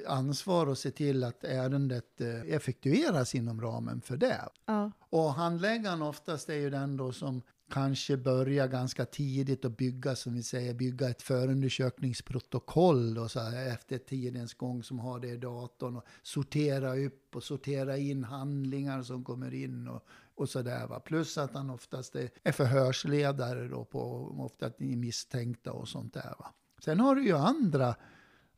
ansvar 0.08 0.68
att 0.68 0.80
se 0.80 0.92
till 0.92 1.24
att 1.24 1.44
ärendet 1.44 2.22
eh, 2.22 2.42
effektueras 2.42 3.36
inom 3.36 3.62
ramen 3.62 4.02
för 4.02 4.18
det. 4.18 4.50
Ja. 4.66 4.92
Och 5.10 5.34
handläggaren 5.34 6.02
oftast 6.02 6.50
är 6.50 6.56
ju 6.56 6.70
den 6.70 6.98
då 6.98 7.12
som 7.12 7.42
kanske 7.70 8.18
börjar 8.18 8.68
ganska 8.68 9.06
tidigt 9.06 9.66
att 9.66 9.78
bygga, 9.78 10.16
som 10.16 10.34
vi 10.34 10.44
säger, 10.44 10.74
bygga 10.74 11.10
ett 11.10 11.22
förundersökningsprotokoll 11.22 13.18
och 13.18 13.32
så 13.32 13.40
här, 13.40 13.68
efter 13.74 13.98
tidens 13.98 14.54
gång 14.54 14.84
som 14.84 15.00
har 15.00 15.20
det 15.20 15.28
i 15.28 15.38
datorn 15.38 15.96
och 15.96 16.06
sortera 16.22 16.96
upp 16.96 17.36
och 17.36 17.44
sortera 17.44 17.98
in 17.98 18.24
handlingar 18.24 19.04
som 19.04 19.24
kommer 19.24 19.54
in 19.54 19.88
och, 19.88 20.06
och 20.36 20.50
så 20.50 20.62
där. 20.62 20.88
Va? 20.88 21.00
Plus 21.00 21.38
att 21.38 21.54
han 21.54 21.70
oftast 21.70 22.16
är, 22.16 22.30
är 22.44 22.52
förhörsledare 22.52 23.68
då 23.68 23.86
på 23.86 24.00
ofta 24.40 24.72
misstänkta 24.78 25.72
och 25.72 25.88
sånt 25.88 26.14
där. 26.14 26.36
Va? 26.40 26.54
Sen 26.84 27.00
har 27.00 27.16
du 27.16 27.26
ju 27.26 27.38
andra 27.38 27.96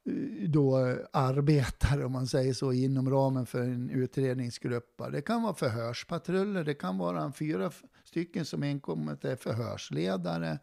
Eh, 0.06 0.50
då 0.50 0.88
eh, 0.88 0.98
arbetar, 1.12 2.06
om 2.06 2.12
man 2.12 2.28
säger 2.28 2.54
så, 2.54 2.74
inom 2.74 3.10
ramen 3.10 3.46
för 3.46 3.62
en 3.62 3.90
utredningsgrupp. 3.90 5.02
Det 5.12 5.22
kan 5.22 5.44
vara 5.44 5.54
förhörspatruller, 5.54 6.64
det 6.64 6.74
kan 6.74 6.98
vara 6.98 7.32
fyra 7.32 7.72
stycken 8.04 8.46
som 8.46 8.64
enkommet 8.64 9.26
är 9.26 9.36
förhörsledare. 9.36 10.60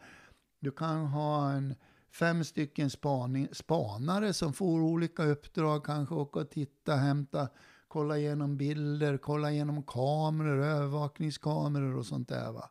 Du 0.61 0.71
kan 0.71 1.07
ha 1.07 1.51
en 1.51 1.75
fem 2.13 2.45
stycken 2.45 2.91
spaning, 2.91 3.49
spanare 3.53 4.33
som 4.33 4.53
får 4.53 4.83
olika 4.83 5.25
uppdrag, 5.25 5.85
kanske 5.85 6.15
åka 6.15 6.41
och 6.41 6.51
titta, 6.51 6.97
hämta, 6.97 7.49
kolla 7.89 8.19
igenom 8.19 8.57
bilder, 8.57 9.17
kolla 9.17 9.51
igenom 9.51 9.83
kameror, 9.83 10.65
övervakningskameror 10.65 11.97
och 11.97 12.07
sånt 12.07 12.29
där. 12.29 12.53
Va? 12.53 12.71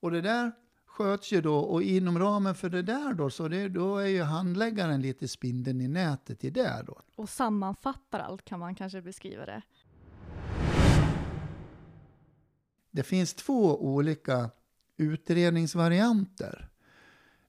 Och 0.00 0.10
det 0.10 0.20
där 0.20 0.52
sköts 0.98 1.32
ju 1.32 1.40
då 1.40 1.58
och 1.58 1.82
inom 1.82 2.18
ramen 2.18 2.54
för 2.54 2.70
det 2.70 2.82
där 2.82 3.12
då 3.12 3.30
så 3.30 3.48
det, 3.48 3.68
då 3.68 3.96
är 3.98 4.06
ju 4.06 4.22
handläggaren 4.22 5.02
lite 5.02 5.28
spindeln 5.28 5.80
i 5.80 5.88
nätet 5.88 6.44
i 6.44 6.50
det 6.50 6.82
då. 6.86 7.00
Och 7.16 7.28
sammanfattar 7.28 8.20
allt 8.20 8.44
kan 8.44 8.60
man 8.60 8.74
kanske 8.74 9.02
beskriva 9.02 9.46
det. 9.46 9.62
Det 12.90 13.02
finns 13.02 13.34
två 13.34 13.82
olika 13.94 14.50
utredningsvarianter. 14.96 16.68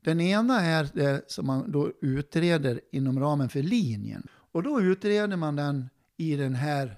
Den 0.02 0.22
ena 0.22 0.62
är 0.62 0.90
det 0.94 1.32
som 1.32 1.46
man 1.46 1.72
då 1.72 1.92
utreder 2.02 2.82
inom 2.92 3.20
ramen 3.20 3.50
för 3.50 3.64
linjen. 3.64 4.28
Och 4.52 4.64
då 4.64 4.82
utreder 4.82 5.38
man 5.38 5.56
den 5.56 5.90
i 6.18 6.36
den 6.36 6.56
här 6.56 6.98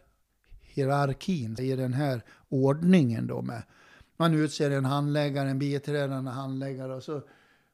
hierarkin, 0.62 1.60
i 1.60 1.76
den 1.76 1.94
här 1.94 2.22
ordningen 2.50 3.28
då 3.28 3.42
med 3.42 3.64
man 4.21 4.34
utser 4.34 4.71
en 4.71 4.86
handläggare, 4.86 5.49
en 5.49 5.60
biträdande 5.60 6.31
handläggare 6.31 6.95
och 6.95 7.03
så 7.03 7.21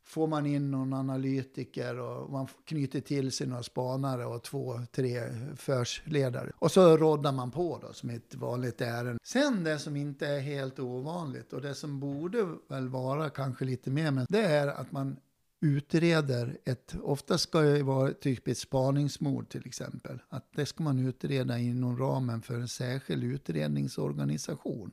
får 0.03 0.27
man 0.27 0.45
in 0.45 0.71
någon 0.71 0.93
analytiker 0.93 1.99
och 1.99 2.31
man 2.31 2.47
knyter 2.65 3.01
till 3.01 3.31
sig 3.31 3.47
några 3.47 3.63
spanare 3.63 4.25
och 4.25 4.43
två, 4.43 4.81
tre 4.91 5.21
försledare. 5.55 6.51
Och 6.55 6.71
så 6.71 6.97
roddar 6.97 7.31
man 7.31 7.51
på 7.51 7.79
då 7.81 7.93
som 7.93 8.09
ett 8.09 8.35
vanligt 8.35 8.81
ärende. 8.81 9.19
Sen 9.23 9.63
det 9.63 9.79
som 9.79 9.95
inte 9.95 10.27
är 10.27 10.39
helt 10.39 10.79
ovanligt 10.79 11.53
och 11.53 11.61
det 11.61 11.75
som 11.75 11.99
borde 11.99 12.47
väl 12.67 12.89
vara 12.89 13.29
kanske 13.29 13.65
lite 13.65 13.89
mer, 13.89 14.11
men 14.11 14.25
det 14.29 14.43
är 14.43 14.67
att 14.67 14.91
man 14.91 15.17
utreder 15.61 16.57
ett, 16.65 16.95
ofta 17.03 17.37
ska 17.37 17.61
det 17.61 17.83
vara 17.83 18.13
typ 18.13 18.47
ett 18.47 18.57
spaningsmord 18.57 19.49
till 19.49 19.65
exempel, 19.65 20.19
att 20.29 20.49
det 20.55 20.65
ska 20.65 20.83
man 20.83 20.99
utreda 20.99 21.57
inom 21.57 21.97
ramen 21.97 22.41
för 22.41 22.55
en 22.55 22.67
särskild 22.67 23.23
utredningsorganisation 23.23 24.91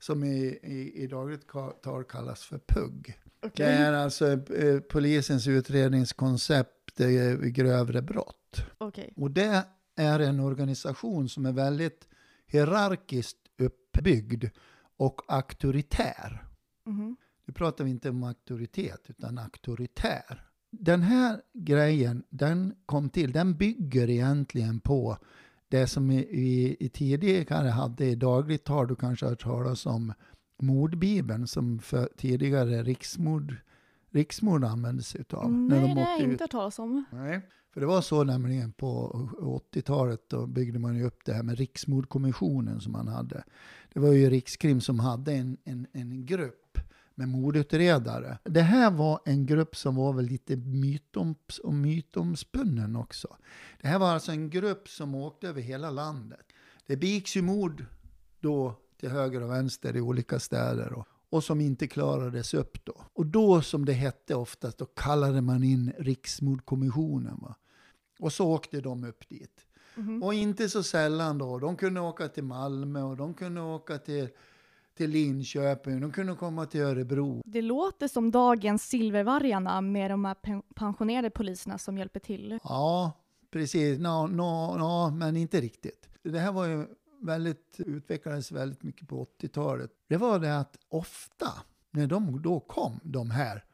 som 0.00 0.24
i, 0.24 0.58
i, 0.62 1.02
i 1.02 1.06
dagligt 1.06 1.46
tal 1.82 2.04
kallas 2.04 2.44
för 2.44 2.58
PUG. 2.58 3.18
Okay. 3.42 3.66
Det 3.66 3.72
är 3.72 3.92
alltså 3.92 4.52
eh, 4.54 4.80
polisens 4.80 5.46
utredningskoncept 5.46 7.00
eh, 7.00 7.06
vid 7.08 7.54
grövre 7.54 8.02
brott. 8.02 8.66
Okay. 8.78 9.10
Och 9.16 9.30
det 9.30 9.64
är 9.96 10.20
en 10.20 10.40
organisation 10.40 11.28
som 11.28 11.46
är 11.46 11.52
väldigt 11.52 12.08
hierarkiskt 12.46 13.38
uppbyggd 13.58 14.44
och 14.96 15.20
auktoritär. 15.28 16.44
Mm. 16.86 17.16
Nu 17.46 17.54
pratar 17.54 17.84
vi 17.84 17.90
inte 17.90 18.10
om 18.10 18.22
auktoritet, 18.22 19.00
utan 19.08 19.38
auktoritär. 19.38 20.46
Den 20.70 21.02
här 21.02 21.40
grejen, 21.52 22.24
den 22.28 22.74
kom 22.86 23.08
till, 23.08 23.32
den 23.32 23.56
bygger 23.56 24.10
egentligen 24.10 24.80
på 24.80 25.18
det 25.70 25.86
som 25.86 26.10
i, 26.10 26.76
i, 26.80 26.88
tidigare 26.88 27.68
hade 27.68 28.06
i 28.06 28.14
dagligt 28.14 28.64
tal, 28.64 28.88
du 28.88 28.96
kanske 28.96 29.26
har 29.26 29.30
hört 29.30 29.42
talas 29.42 29.86
om 29.86 30.12
mordbibeln 30.62 31.46
som 31.46 31.78
för 31.78 32.08
tidigare 32.16 32.82
riksmord, 32.82 33.56
riksmord 34.10 34.64
användes 34.64 35.16
utav. 35.16 35.52
Nej, 35.52 35.80
de 35.80 35.94
det 35.94 36.00
har 36.00 36.10
jag 36.10 36.20
inte 36.20 36.44
hört 36.44 36.50
talas 36.50 36.78
om. 36.78 37.04
Nej, 37.12 37.40
för 37.74 37.80
det 37.80 37.86
var 37.86 38.00
så 38.00 38.24
nämligen 38.24 38.72
på 38.72 39.12
80-talet, 39.72 40.28
då 40.28 40.46
byggde 40.46 40.78
man 40.78 40.96
ju 40.96 41.04
upp 41.04 41.24
det 41.24 41.32
här 41.32 41.42
med 41.42 41.58
riksmordkommissionen 41.58 42.80
som 42.80 42.92
man 42.92 43.08
hade. 43.08 43.44
Det 43.92 44.00
var 44.00 44.12
ju 44.12 44.30
Rikskrim 44.30 44.80
som 44.80 45.00
hade 45.00 45.32
en, 45.32 45.56
en, 45.64 45.86
en 45.92 46.26
grupp 46.26 46.69
med 47.20 47.28
mordutredare. 47.28 48.38
Det 48.44 48.60
här 48.60 48.90
var 48.90 49.20
en 49.24 49.46
grupp 49.46 49.76
som 49.76 49.96
var 49.96 50.12
väl 50.12 50.24
lite 50.24 50.56
mytoms 50.56 51.58
och 51.58 51.74
mytomspunnen 51.74 52.96
också. 52.96 53.36
Det 53.80 53.88
här 53.88 53.98
var 53.98 54.08
alltså 54.12 54.32
en 54.32 54.50
grupp 54.50 54.88
som 54.88 55.14
åkte 55.14 55.48
över 55.48 55.60
hela 55.60 55.90
landet. 55.90 56.46
Det 56.86 56.96
begicks 56.96 57.36
ju 57.36 57.42
mord 57.42 57.84
då 58.40 58.74
till 59.00 59.08
höger 59.08 59.42
och 59.42 59.50
vänster 59.50 59.96
i 59.96 60.00
olika 60.00 60.38
städer 60.40 60.92
och, 60.92 61.06
och 61.30 61.44
som 61.44 61.60
inte 61.60 61.86
klarades 61.86 62.54
upp 62.54 62.84
då. 62.84 63.04
Och 63.12 63.26
då 63.26 63.62
som 63.62 63.84
det 63.84 63.92
hette 63.92 64.34
oftast, 64.34 64.78
då 64.78 64.86
kallade 64.86 65.40
man 65.40 65.62
in 65.64 65.92
Riksmordkommissionen. 65.98 67.38
Va? 67.42 67.54
Och 68.20 68.32
så 68.32 68.48
åkte 68.48 68.80
de 68.80 69.04
upp 69.04 69.28
dit. 69.28 69.66
Mm 69.96 70.08
-hmm. 70.08 70.24
Och 70.24 70.34
inte 70.34 70.68
så 70.68 70.82
sällan 70.82 71.38
då, 71.38 71.58
de 71.58 71.76
kunde 71.76 72.00
åka 72.00 72.28
till 72.28 72.44
Malmö 72.44 73.02
och 73.02 73.16
de 73.16 73.34
kunde 73.34 73.60
åka 73.60 73.98
till 73.98 74.28
till 75.00 75.10
Linköping, 75.10 76.00
de 76.00 76.12
kunde 76.12 76.34
komma 76.34 76.66
till 76.66 76.80
Örebro. 76.80 77.42
Det 77.44 77.62
låter 77.62 78.08
som 78.08 78.30
dagens 78.30 78.82
Silvervargarna 78.82 79.80
med 79.80 80.10
de 80.10 80.24
här 80.24 80.36
pensionerade 80.74 81.30
poliserna 81.30 81.78
som 81.78 81.98
hjälper 81.98 82.20
till. 82.20 82.58
Ja, 82.62 83.12
precis. 83.50 83.98
No, 83.98 84.26
no, 84.26 84.76
no, 84.78 85.10
men 85.10 85.36
inte 85.36 85.60
riktigt. 85.60 86.08
Det 86.22 86.38
här 86.38 86.52
var 86.52 86.66
ju 86.66 86.86
väldigt, 87.20 87.76
utvecklades 87.78 88.52
väldigt 88.52 88.82
mycket 88.82 89.08
på 89.08 89.24
80-talet. 89.24 89.90
Det 90.08 90.16
var 90.16 90.38
det 90.38 90.58
att 90.58 90.76
ofta, 90.88 91.52
när 91.90 92.06
de 92.06 92.42
då 92.42 92.60
kom, 92.60 93.00
de 93.02 93.30
här 93.30 93.64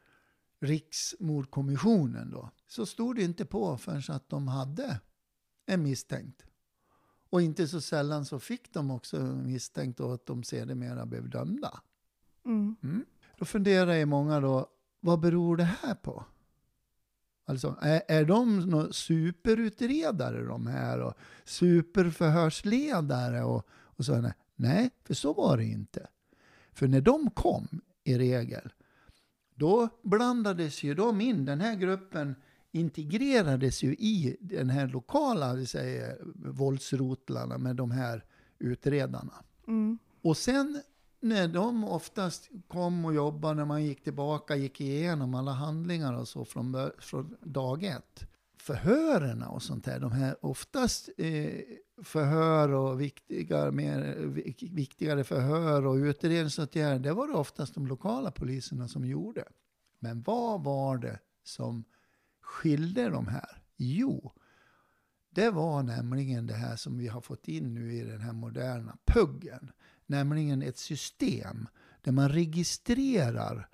Riksmordkommissionen 0.61 2.31
då, 2.31 2.49
så 2.67 2.85
stod 2.85 3.15
det 3.15 3.23
inte 3.23 3.45
på 3.45 3.77
förrän 3.77 4.15
att 4.15 4.29
de 4.29 4.47
hade 4.47 4.99
en 5.65 5.83
misstänkt. 5.83 6.46
Och 7.29 7.41
inte 7.41 7.67
så 7.67 7.81
sällan 7.81 8.25
så 8.25 8.39
fick 8.39 8.73
de 8.73 8.91
också 8.91 9.19
misstänkt 9.19 9.99
att 9.99 10.25
de 10.25 10.43
sedermera 10.43 11.05
blev 11.05 11.29
dömda. 11.29 11.81
Mm. 12.45 12.75
Mm. 12.83 13.05
Då 13.37 13.45
funderar 13.45 13.93
ju 13.93 14.05
många 14.05 14.39
då, 14.39 14.67
vad 14.99 15.19
beror 15.19 15.57
det 15.57 15.63
här 15.63 15.95
på? 15.95 16.25
Alltså, 17.45 17.77
är, 17.81 18.01
är 18.07 18.25
de 18.25 18.87
superutredare 18.91 20.45
de 20.45 20.67
här 20.67 21.01
och 21.01 21.13
superförhörsledare 21.45 23.43
och, 23.43 23.67
och 23.71 24.05
så? 24.05 24.31
Nej, 24.55 24.89
för 25.03 25.13
så 25.13 25.33
var 25.33 25.57
det 25.57 25.65
inte. 25.65 26.07
För 26.71 26.87
när 26.87 27.01
de 27.01 27.31
kom, 27.31 27.81
i 28.03 28.17
regel, 28.17 28.73
då 29.55 29.89
blandades 30.03 30.83
ju 30.83 30.93
de 30.93 31.21
in, 31.21 31.45
den 31.45 31.61
här 31.61 31.75
gruppen 31.75 32.35
integrerades 32.79 33.83
ju 33.83 33.93
i 33.93 34.37
den 34.39 34.69
här 34.69 34.87
lokala 34.87 35.53
vi 35.53 35.65
säger, 35.65 36.17
våldsrotlarna 36.35 37.57
med 37.57 37.75
de 37.75 37.91
här 37.91 38.25
utredarna. 38.59 39.33
Mm. 39.67 39.97
Och 40.21 40.37
sen 40.37 40.81
när 41.19 41.47
de 41.47 41.83
oftast 41.83 42.49
kom 42.67 43.05
och 43.05 43.13
jobbade, 43.13 43.53
när 43.53 43.65
man 43.65 43.83
gick 43.83 44.03
tillbaka, 44.03 44.55
gick 44.55 44.81
igenom 44.81 45.35
alla 45.35 45.51
handlingar 45.51 46.13
och 46.13 46.27
så 46.27 46.45
från, 46.45 46.91
från 46.99 47.35
dag 47.41 47.83
ett. 47.83 48.23
Förhörerna 48.59 49.49
och 49.49 49.63
sånt 49.63 49.85
där, 49.85 49.99
de 49.99 50.11
här 50.11 50.45
oftast 50.45 51.09
eh, 51.17 51.59
förhör 52.03 52.69
och 52.69 53.01
viktiga, 53.01 53.71
mer, 53.71 54.15
vik- 54.19 54.71
viktigare 54.71 55.23
förhör 55.23 55.85
och 55.85 55.95
utredningsåtgärder, 55.95 56.99
det 56.99 57.13
var 57.13 57.27
det 57.27 57.33
oftast 57.33 57.73
de 57.73 57.87
lokala 57.87 58.31
poliserna 58.31 58.87
som 58.87 59.05
gjorde. 59.05 59.43
Men 59.99 60.21
vad 60.21 60.63
var 60.63 60.97
det 60.97 61.19
som 61.43 61.83
skilde 62.47 63.09
de 63.09 63.27
här? 63.27 63.61
Jo, 63.77 64.31
det 65.29 65.49
var 65.49 65.83
nämligen 65.83 66.47
det 66.47 66.53
här 66.53 66.75
som 66.75 66.97
vi 66.97 67.07
har 67.07 67.21
fått 67.21 67.47
in 67.47 67.73
nu 67.73 67.93
i 67.93 68.01
den 68.01 68.21
här 68.21 68.33
moderna 68.33 68.97
puggen. 69.05 69.71
Nämligen 70.05 70.61
ett 70.61 70.77
system 70.77 71.67
där 72.01 72.11
man 72.11 72.29
registrerar 72.29 73.69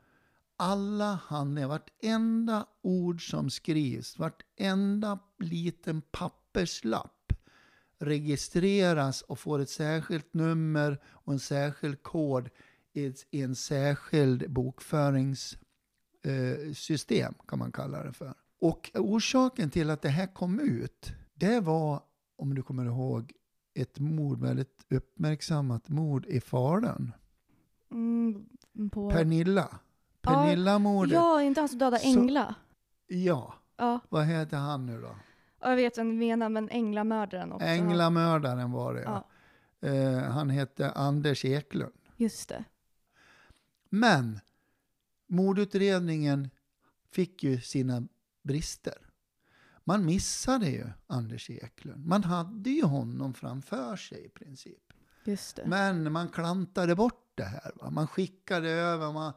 alla 0.56 1.14
handlingar, 1.14 1.68
vartenda 1.68 2.66
ord 2.82 3.30
som 3.30 3.50
skrivs, 3.50 4.20
vartenda 4.20 5.20
liten 5.40 6.02
papperslapp 6.02 7.34
registreras 7.98 9.22
och 9.22 9.40
får 9.40 9.60
ett 9.60 9.70
särskilt 9.70 10.34
nummer 10.34 11.02
och 11.06 11.34
en 11.34 11.40
särskild 11.40 12.04
kod 12.04 12.50
i 12.94 13.14
i 13.32 13.42
en 13.42 13.56
särskild 13.56 14.52
bokföringssystem 14.52 17.34
eh, 17.40 17.46
kan 17.48 17.60
man 17.60 17.72
kalla 17.72 18.04
det 18.04 18.14
för. 18.14 18.34
Och 18.64 18.92
orsaken 18.96 19.70
till 19.70 19.90
att 19.90 20.02
det 20.02 20.10
här 20.10 20.28
kom 20.28 20.60
ut, 20.60 21.12
det 21.34 21.60
var, 21.60 22.02
om 22.36 22.56
du 22.56 22.64
kommer 22.64 22.86
ihåg, 22.86 23.34
ett 23.74 24.00
mord, 24.00 24.40
väldigt 24.42 24.86
uppmärksammat 24.90 25.90
mord 25.90 26.26
i 26.26 26.40
Falun. 26.42 27.12
Mm. 27.92 28.46
På... 28.92 29.10
Pernilla. 29.12 29.80
Pernilla-mordet. 30.22 31.14
Ja, 31.14 31.42
inte 31.42 31.62
han 31.62 31.70
som 31.70 31.78
dödade 31.78 32.00
Så- 32.00 32.08
Engla. 32.20 32.56
ja. 33.08 33.54
Ja, 33.78 34.00
Vad 34.10 34.26
heter 34.26 34.58
han 34.58 34.86
nu 34.86 35.02
då? 35.02 35.16
Ja, 35.62 35.70
jag 35.70 35.76
vet 35.76 35.98
vem 35.98 36.10
du 36.10 36.16
menar, 36.16 36.50
men 36.50 36.70
Änglamördaren 36.70 37.52
också. 37.52 37.68
Änglamördaren 37.68 38.72
var 38.72 38.94
det 38.94 39.02
ja. 39.02 39.28
Ja, 39.80 39.88
Eh, 39.90 40.20
han 40.32 40.50
hette 40.50 40.92
Anders 40.92 41.46
Eklund. 41.46 41.94
just 42.18 42.50
det. 42.50 42.64
Men 43.90 44.40
mordutredningen 45.28 46.50
fick 47.12 47.44
ju 47.44 47.62
sina 47.62 48.04
brister. 48.44 48.98
Man 49.84 50.06
missade 50.06 50.70
ju 50.70 50.86
Anders 51.08 51.50
Eklund. 51.50 52.06
Man 52.06 52.24
hade 52.24 52.70
ju 52.70 52.84
honom 52.84 53.34
framför 53.34 53.96
sig 53.96 54.26
i 54.26 54.30
princip. 54.30 54.94
Men 55.66 56.12
man 56.12 56.30
klantade 56.30 56.96
bort 56.96 57.32
det 57.36 57.44
här. 57.44 57.72
Va? 57.76 57.90
Man 57.90 58.08
skickade 58.08 58.70
över, 58.70 59.12
man 59.12 59.34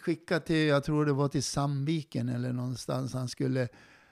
skickade 0.00 0.40
till, 0.40 0.66
jag 0.66 0.84
tror 0.84 1.06
det 1.06 1.12
var 1.12 1.28
till 1.28 1.42
Sandviken 1.42 2.28
eller 2.28 2.52
någonstans 2.52 3.12
han 3.14 3.28
skulle 3.28 3.68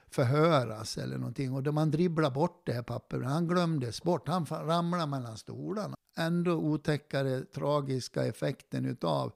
förhöras 0.09 0.97
eller 0.97 1.17
någonting. 1.17 1.53
Och 1.53 1.63
då 1.63 1.71
man 1.71 1.91
dribblade 1.91 2.33
bort 2.33 2.65
det 2.65 2.73
här 2.73 2.83
pappret, 2.83 3.25
han 3.25 3.47
glömdes 3.47 4.03
bort, 4.03 4.27
han 4.27 4.45
ramlade 4.45 5.07
mellan 5.07 5.37
stolarna. 5.37 5.95
Ändå 6.17 6.53
otäckare, 6.53 7.41
tragiska 7.41 8.25
effekten 8.25 8.85
utav 8.85 9.33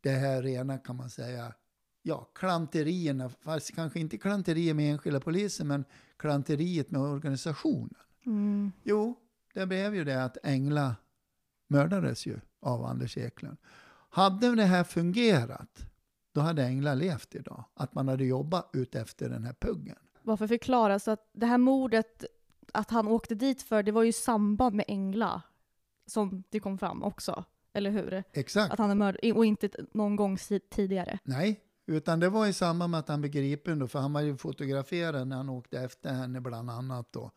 det 0.00 0.10
här 0.10 0.42
rena 0.42 0.78
kan 0.78 0.96
man 0.96 1.10
säga, 1.10 1.54
ja, 2.02 2.30
klanterierna, 2.34 3.28
fast 3.28 3.74
kanske 3.74 4.00
inte 4.00 4.18
klanterier 4.18 4.74
med 4.74 4.92
enskilda 4.92 5.20
poliser, 5.20 5.64
men 5.64 5.84
klanteriet 6.16 6.90
med 6.90 7.00
organisationen. 7.00 7.94
Mm. 8.26 8.72
Jo, 8.82 9.18
det 9.54 9.66
blev 9.66 9.94
ju 9.94 10.04
det 10.04 10.24
att 10.24 10.38
Engla 10.42 10.96
mördades 11.68 12.26
ju 12.26 12.40
av 12.60 12.84
Anders 12.84 13.16
Eklund. 13.18 13.56
Hade 14.10 14.54
det 14.54 14.64
här 14.64 14.84
fungerat, 14.84 15.86
då 16.32 16.40
hade 16.40 16.64
Engla 16.64 16.94
levt 16.94 17.34
idag. 17.34 17.64
Att 17.74 17.94
man 17.94 18.08
hade 18.08 18.24
jobbat 18.24 18.70
ut 18.72 18.94
efter 18.94 19.28
den 19.28 19.44
här 19.44 19.54
puggen. 19.60 19.96
Varför 20.22 20.46
förklara 20.46 20.98
så 20.98 21.10
att 21.10 21.30
det 21.32 21.46
här 21.46 21.58
mordet, 21.58 22.24
att 22.72 22.90
han 22.90 23.08
åkte 23.08 23.34
dit 23.34 23.62
för, 23.62 23.82
det 23.82 23.92
var 23.92 24.02
ju 24.02 24.12
samband 24.12 24.76
med 24.76 24.84
Engla 24.88 25.42
som 26.06 26.42
det 26.50 26.60
kom 26.60 26.78
fram 26.78 27.02
också. 27.02 27.44
Eller 27.72 27.90
hur? 27.90 28.24
Exakt. 28.32 28.72
Att 28.72 28.78
han 28.78 28.90
är 28.90 28.94
mördad, 28.94 29.32
och 29.32 29.44
inte 29.44 29.70
någon 29.92 30.16
gång 30.16 30.36
tidigare. 30.70 31.18
Nej, 31.24 31.60
utan 31.90 32.20
det 32.20 32.28
var 32.28 32.46
i 32.46 32.52
samband 32.52 32.90
med 32.90 33.00
att 33.00 33.08
han 33.08 33.20
blev 33.20 33.32
gripen 33.32 33.78
då, 33.78 33.88
för 33.88 33.98
han 33.98 34.12
var 34.12 34.20
ju 34.20 34.36
fotograferad 34.36 35.28
när 35.28 35.36
han 35.36 35.48
åkte 35.48 35.80
efter 35.80 36.12
henne 36.12 36.40
bland 36.40 36.70
annat 36.70 37.12
då. 37.12 37.30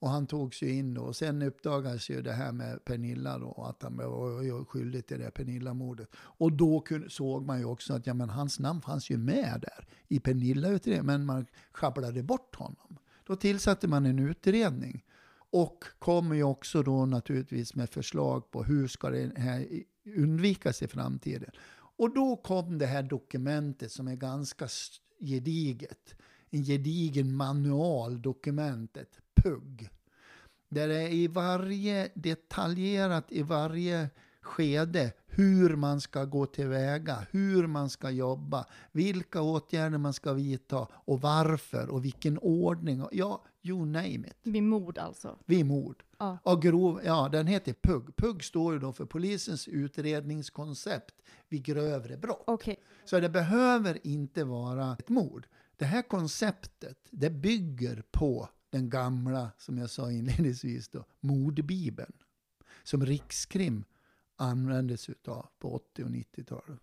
Och 0.00 0.10
han 0.10 0.26
togs 0.26 0.62
ju 0.62 0.72
in 0.72 0.94
då. 0.94 1.02
Och 1.02 1.16
sen 1.16 1.42
uppdagades 1.42 2.10
ju 2.10 2.22
det 2.22 2.32
här 2.32 2.52
med 2.52 2.84
Pernilla 2.84 3.38
då, 3.38 3.64
att 3.68 3.82
han 3.82 3.96
var 3.96 4.64
skyldig 4.64 5.06
till 5.06 5.18
det 5.18 5.30
Pernilla-mordet. 5.30 6.08
Och 6.16 6.52
då 6.52 6.80
kunde, 6.80 7.10
såg 7.10 7.46
man 7.46 7.58
ju 7.58 7.64
också 7.64 7.94
att 7.94 8.06
ja, 8.06 8.14
men 8.14 8.30
hans 8.30 8.58
namn 8.58 8.80
fanns 8.80 9.10
ju 9.10 9.16
med 9.16 9.58
där 9.62 9.86
i 10.08 10.20
Pernilla-utredningen, 10.20 11.06
men 11.06 11.26
man 11.26 11.46
sjabblade 11.72 12.22
bort 12.22 12.56
honom. 12.56 12.98
Då 13.26 13.36
tillsatte 13.36 13.88
man 13.88 14.06
en 14.06 14.18
utredning. 14.18 15.04
Och 15.50 15.84
kommer 15.98 16.34
ju 16.34 16.42
också 16.42 16.82
då 16.82 17.06
naturligtvis 17.06 17.74
med 17.74 17.90
förslag 17.90 18.50
på 18.50 18.64
hur 18.64 18.88
ska 18.88 19.10
det 19.10 19.32
här 19.36 19.66
undvikas 20.16 20.82
i 20.82 20.88
framtiden. 20.88 21.50
Och 21.98 22.14
då 22.14 22.36
kom 22.36 22.78
det 22.78 22.86
här 22.86 23.02
dokumentet 23.02 23.92
som 23.92 24.08
är 24.08 24.16
ganska 24.16 24.68
gediget. 25.20 26.14
En 26.50 26.64
gedigen 26.64 27.34
manual, 27.34 28.22
dokumentet, 28.22 29.18
PUG. 29.34 29.88
Där 30.68 30.88
det 30.88 31.02
är 31.02 31.12
i 31.12 31.26
varje 31.26 32.10
detaljerat 32.14 33.32
i 33.32 33.42
varje 33.42 34.10
skede 34.48 35.12
hur 35.26 35.76
man 35.76 36.00
ska 36.00 36.24
gå 36.24 36.46
tillväga, 36.46 37.26
hur 37.30 37.66
man 37.66 37.90
ska 37.90 38.10
jobba, 38.10 38.64
vilka 38.92 39.42
åtgärder 39.42 39.98
man 39.98 40.12
ska 40.12 40.32
vidta 40.32 40.86
och 40.92 41.20
varför 41.20 41.88
och 41.88 42.04
vilken 42.04 42.38
ordning. 42.38 43.02
och- 43.02 43.08
Ja, 43.12 43.44
you 43.62 43.86
name 43.86 44.14
it. 44.28 44.36
Vid 44.42 44.62
mord 44.62 44.98
alltså. 44.98 45.38
Vid 45.46 45.66
mord. 45.66 46.02
Ja. 46.18 46.38
Och 46.42 46.62
grov, 46.62 47.00
ja, 47.04 47.28
den 47.32 47.46
heter 47.46 47.72
PUG. 47.72 48.16
PUG 48.16 48.44
står 48.44 48.72
ju 48.72 48.78
då 48.78 48.92
för 48.92 49.04
polisens 49.04 49.68
utredningskoncept 49.68 51.14
vid 51.48 51.62
grövre 51.64 52.16
brott. 52.16 52.44
Okej. 52.46 52.76
Så 53.04 53.20
det 53.20 53.28
behöver 53.28 54.06
inte 54.06 54.44
vara 54.44 54.92
ett 55.00 55.08
mord. 55.08 55.46
Det 55.76 55.84
här 55.84 56.02
konceptet, 56.02 56.98
det 57.10 57.30
bygger 57.30 58.02
på 58.10 58.48
den 58.70 58.90
gamla, 58.90 59.50
som 59.58 59.78
jag 59.78 59.90
sa 59.90 60.10
inledningsvis, 60.12 60.88
då, 60.88 61.04
mordbibeln. 61.20 62.12
Som 62.82 63.06
Rikskrim 63.06 63.84
användes 64.38 65.08
utav 65.08 65.46
på 65.58 65.74
80 65.74 66.04
och 66.04 66.10
90-talet. 66.10 66.80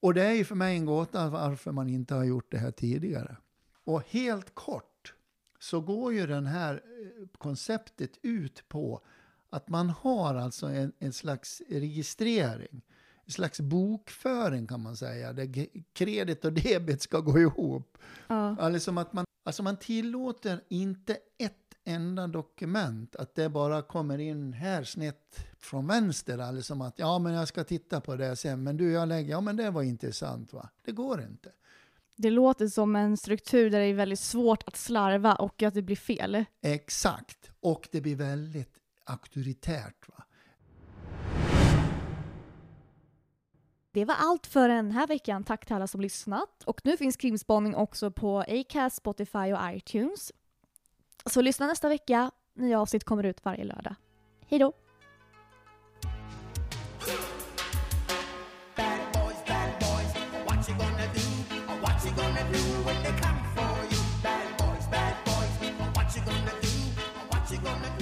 Och 0.00 0.14
det 0.14 0.22
är 0.22 0.32
ju 0.32 0.44
för 0.44 0.54
mig 0.54 0.76
en 0.76 0.86
gåta 0.86 1.28
varför 1.28 1.72
man 1.72 1.88
inte 1.88 2.14
har 2.14 2.24
gjort 2.24 2.50
det 2.50 2.58
här 2.58 2.70
tidigare. 2.70 3.36
Och 3.84 4.02
helt 4.08 4.54
kort 4.54 5.14
så 5.58 5.80
går 5.80 6.12
ju 6.12 6.26
det 6.26 6.48
här 6.48 6.74
eh, 6.74 7.28
konceptet 7.38 8.18
ut 8.22 8.68
på 8.68 9.00
att 9.50 9.68
man 9.68 9.90
har 9.90 10.34
alltså 10.34 10.66
en, 10.66 10.92
en 10.98 11.12
slags 11.12 11.62
registrering, 11.68 12.82
en 13.24 13.32
slags 13.32 13.60
bokföring 13.60 14.66
kan 14.66 14.80
man 14.80 14.96
säga, 14.96 15.32
där 15.32 15.66
kredit 15.92 16.44
och 16.44 16.52
debet 16.52 17.02
ska 17.02 17.20
gå 17.20 17.38
ihop. 17.38 17.98
Ja. 18.26 18.56
Alltså 18.60 18.98
att 18.98 19.12
man, 19.12 19.24
alltså 19.44 19.62
man 19.62 19.76
tillåter 19.76 20.60
inte 20.68 21.18
ett 21.38 21.63
enda 21.84 22.26
dokument. 22.26 23.16
Att 23.16 23.34
det 23.34 23.48
bara 23.48 23.82
kommer 23.82 24.18
in 24.18 24.52
här 24.52 24.84
snett 24.84 25.46
från 25.58 25.86
vänster. 25.86 26.38
Alltså 26.38 26.82
att 26.82 26.98
ja, 26.98 27.18
men 27.18 27.32
jag 27.32 27.48
ska 27.48 27.64
titta 27.64 28.00
på 28.00 28.16
det 28.16 28.36
sen. 28.36 28.62
Men 28.62 28.76
du, 28.76 28.92
jag 28.92 29.08
lägger, 29.08 29.30
ja 29.30 29.40
men 29.40 29.56
det 29.56 29.70
var 29.70 29.82
intressant 29.82 30.52
va. 30.52 30.68
Det 30.84 30.92
går 30.92 31.22
inte. 31.22 31.52
Det 32.16 32.30
låter 32.30 32.68
som 32.68 32.96
en 32.96 33.16
struktur 33.16 33.70
där 33.70 33.80
det 33.80 33.86
är 33.86 33.94
väldigt 33.94 34.20
svårt 34.20 34.62
att 34.66 34.76
slarva 34.76 35.34
och 35.34 35.62
att 35.62 35.74
det 35.74 35.82
blir 35.82 35.96
fel. 35.96 36.44
Exakt. 36.60 37.50
Och 37.60 37.88
det 37.92 38.00
blir 38.00 38.16
väldigt 38.16 38.74
auktoritärt. 39.04 40.08
Va? 40.08 40.24
Det 43.94 44.04
var 44.04 44.14
allt 44.18 44.46
för 44.46 44.68
den 44.68 44.90
här 44.90 45.06
veckan. 45.06 45.44
Tack 45.44 45.66
till 45.66 45.74
alla 45.74 45.86
som 45.86 46.00
lyssnat. 46.00 46.62
Och 46.64 46.80
nu 46.84 46.96
finns 46.96 47.16
Krimspaning 47.16 47.74
också 47.74 48.10
på 48.10 48.38
Acast, 48.48 48.96
Spotify 48.96 49.52
och 49.52 49.58
iTunes. 49.72 50.32
Så 51.30 51.40
lyssna 51.40 51.66
nästa 51.66 51.88
vecka. 51.88 52.30
Nya 52.56 52.80
avsnitt 52.80 53.04
kommer 53.04 53.24
ut 53.24 53.44
varje 53.44 53.64
lördag. 53.64 53.94
Hej 54.46 54.58
då! 54.58 54.72
gonna 67.64 67.93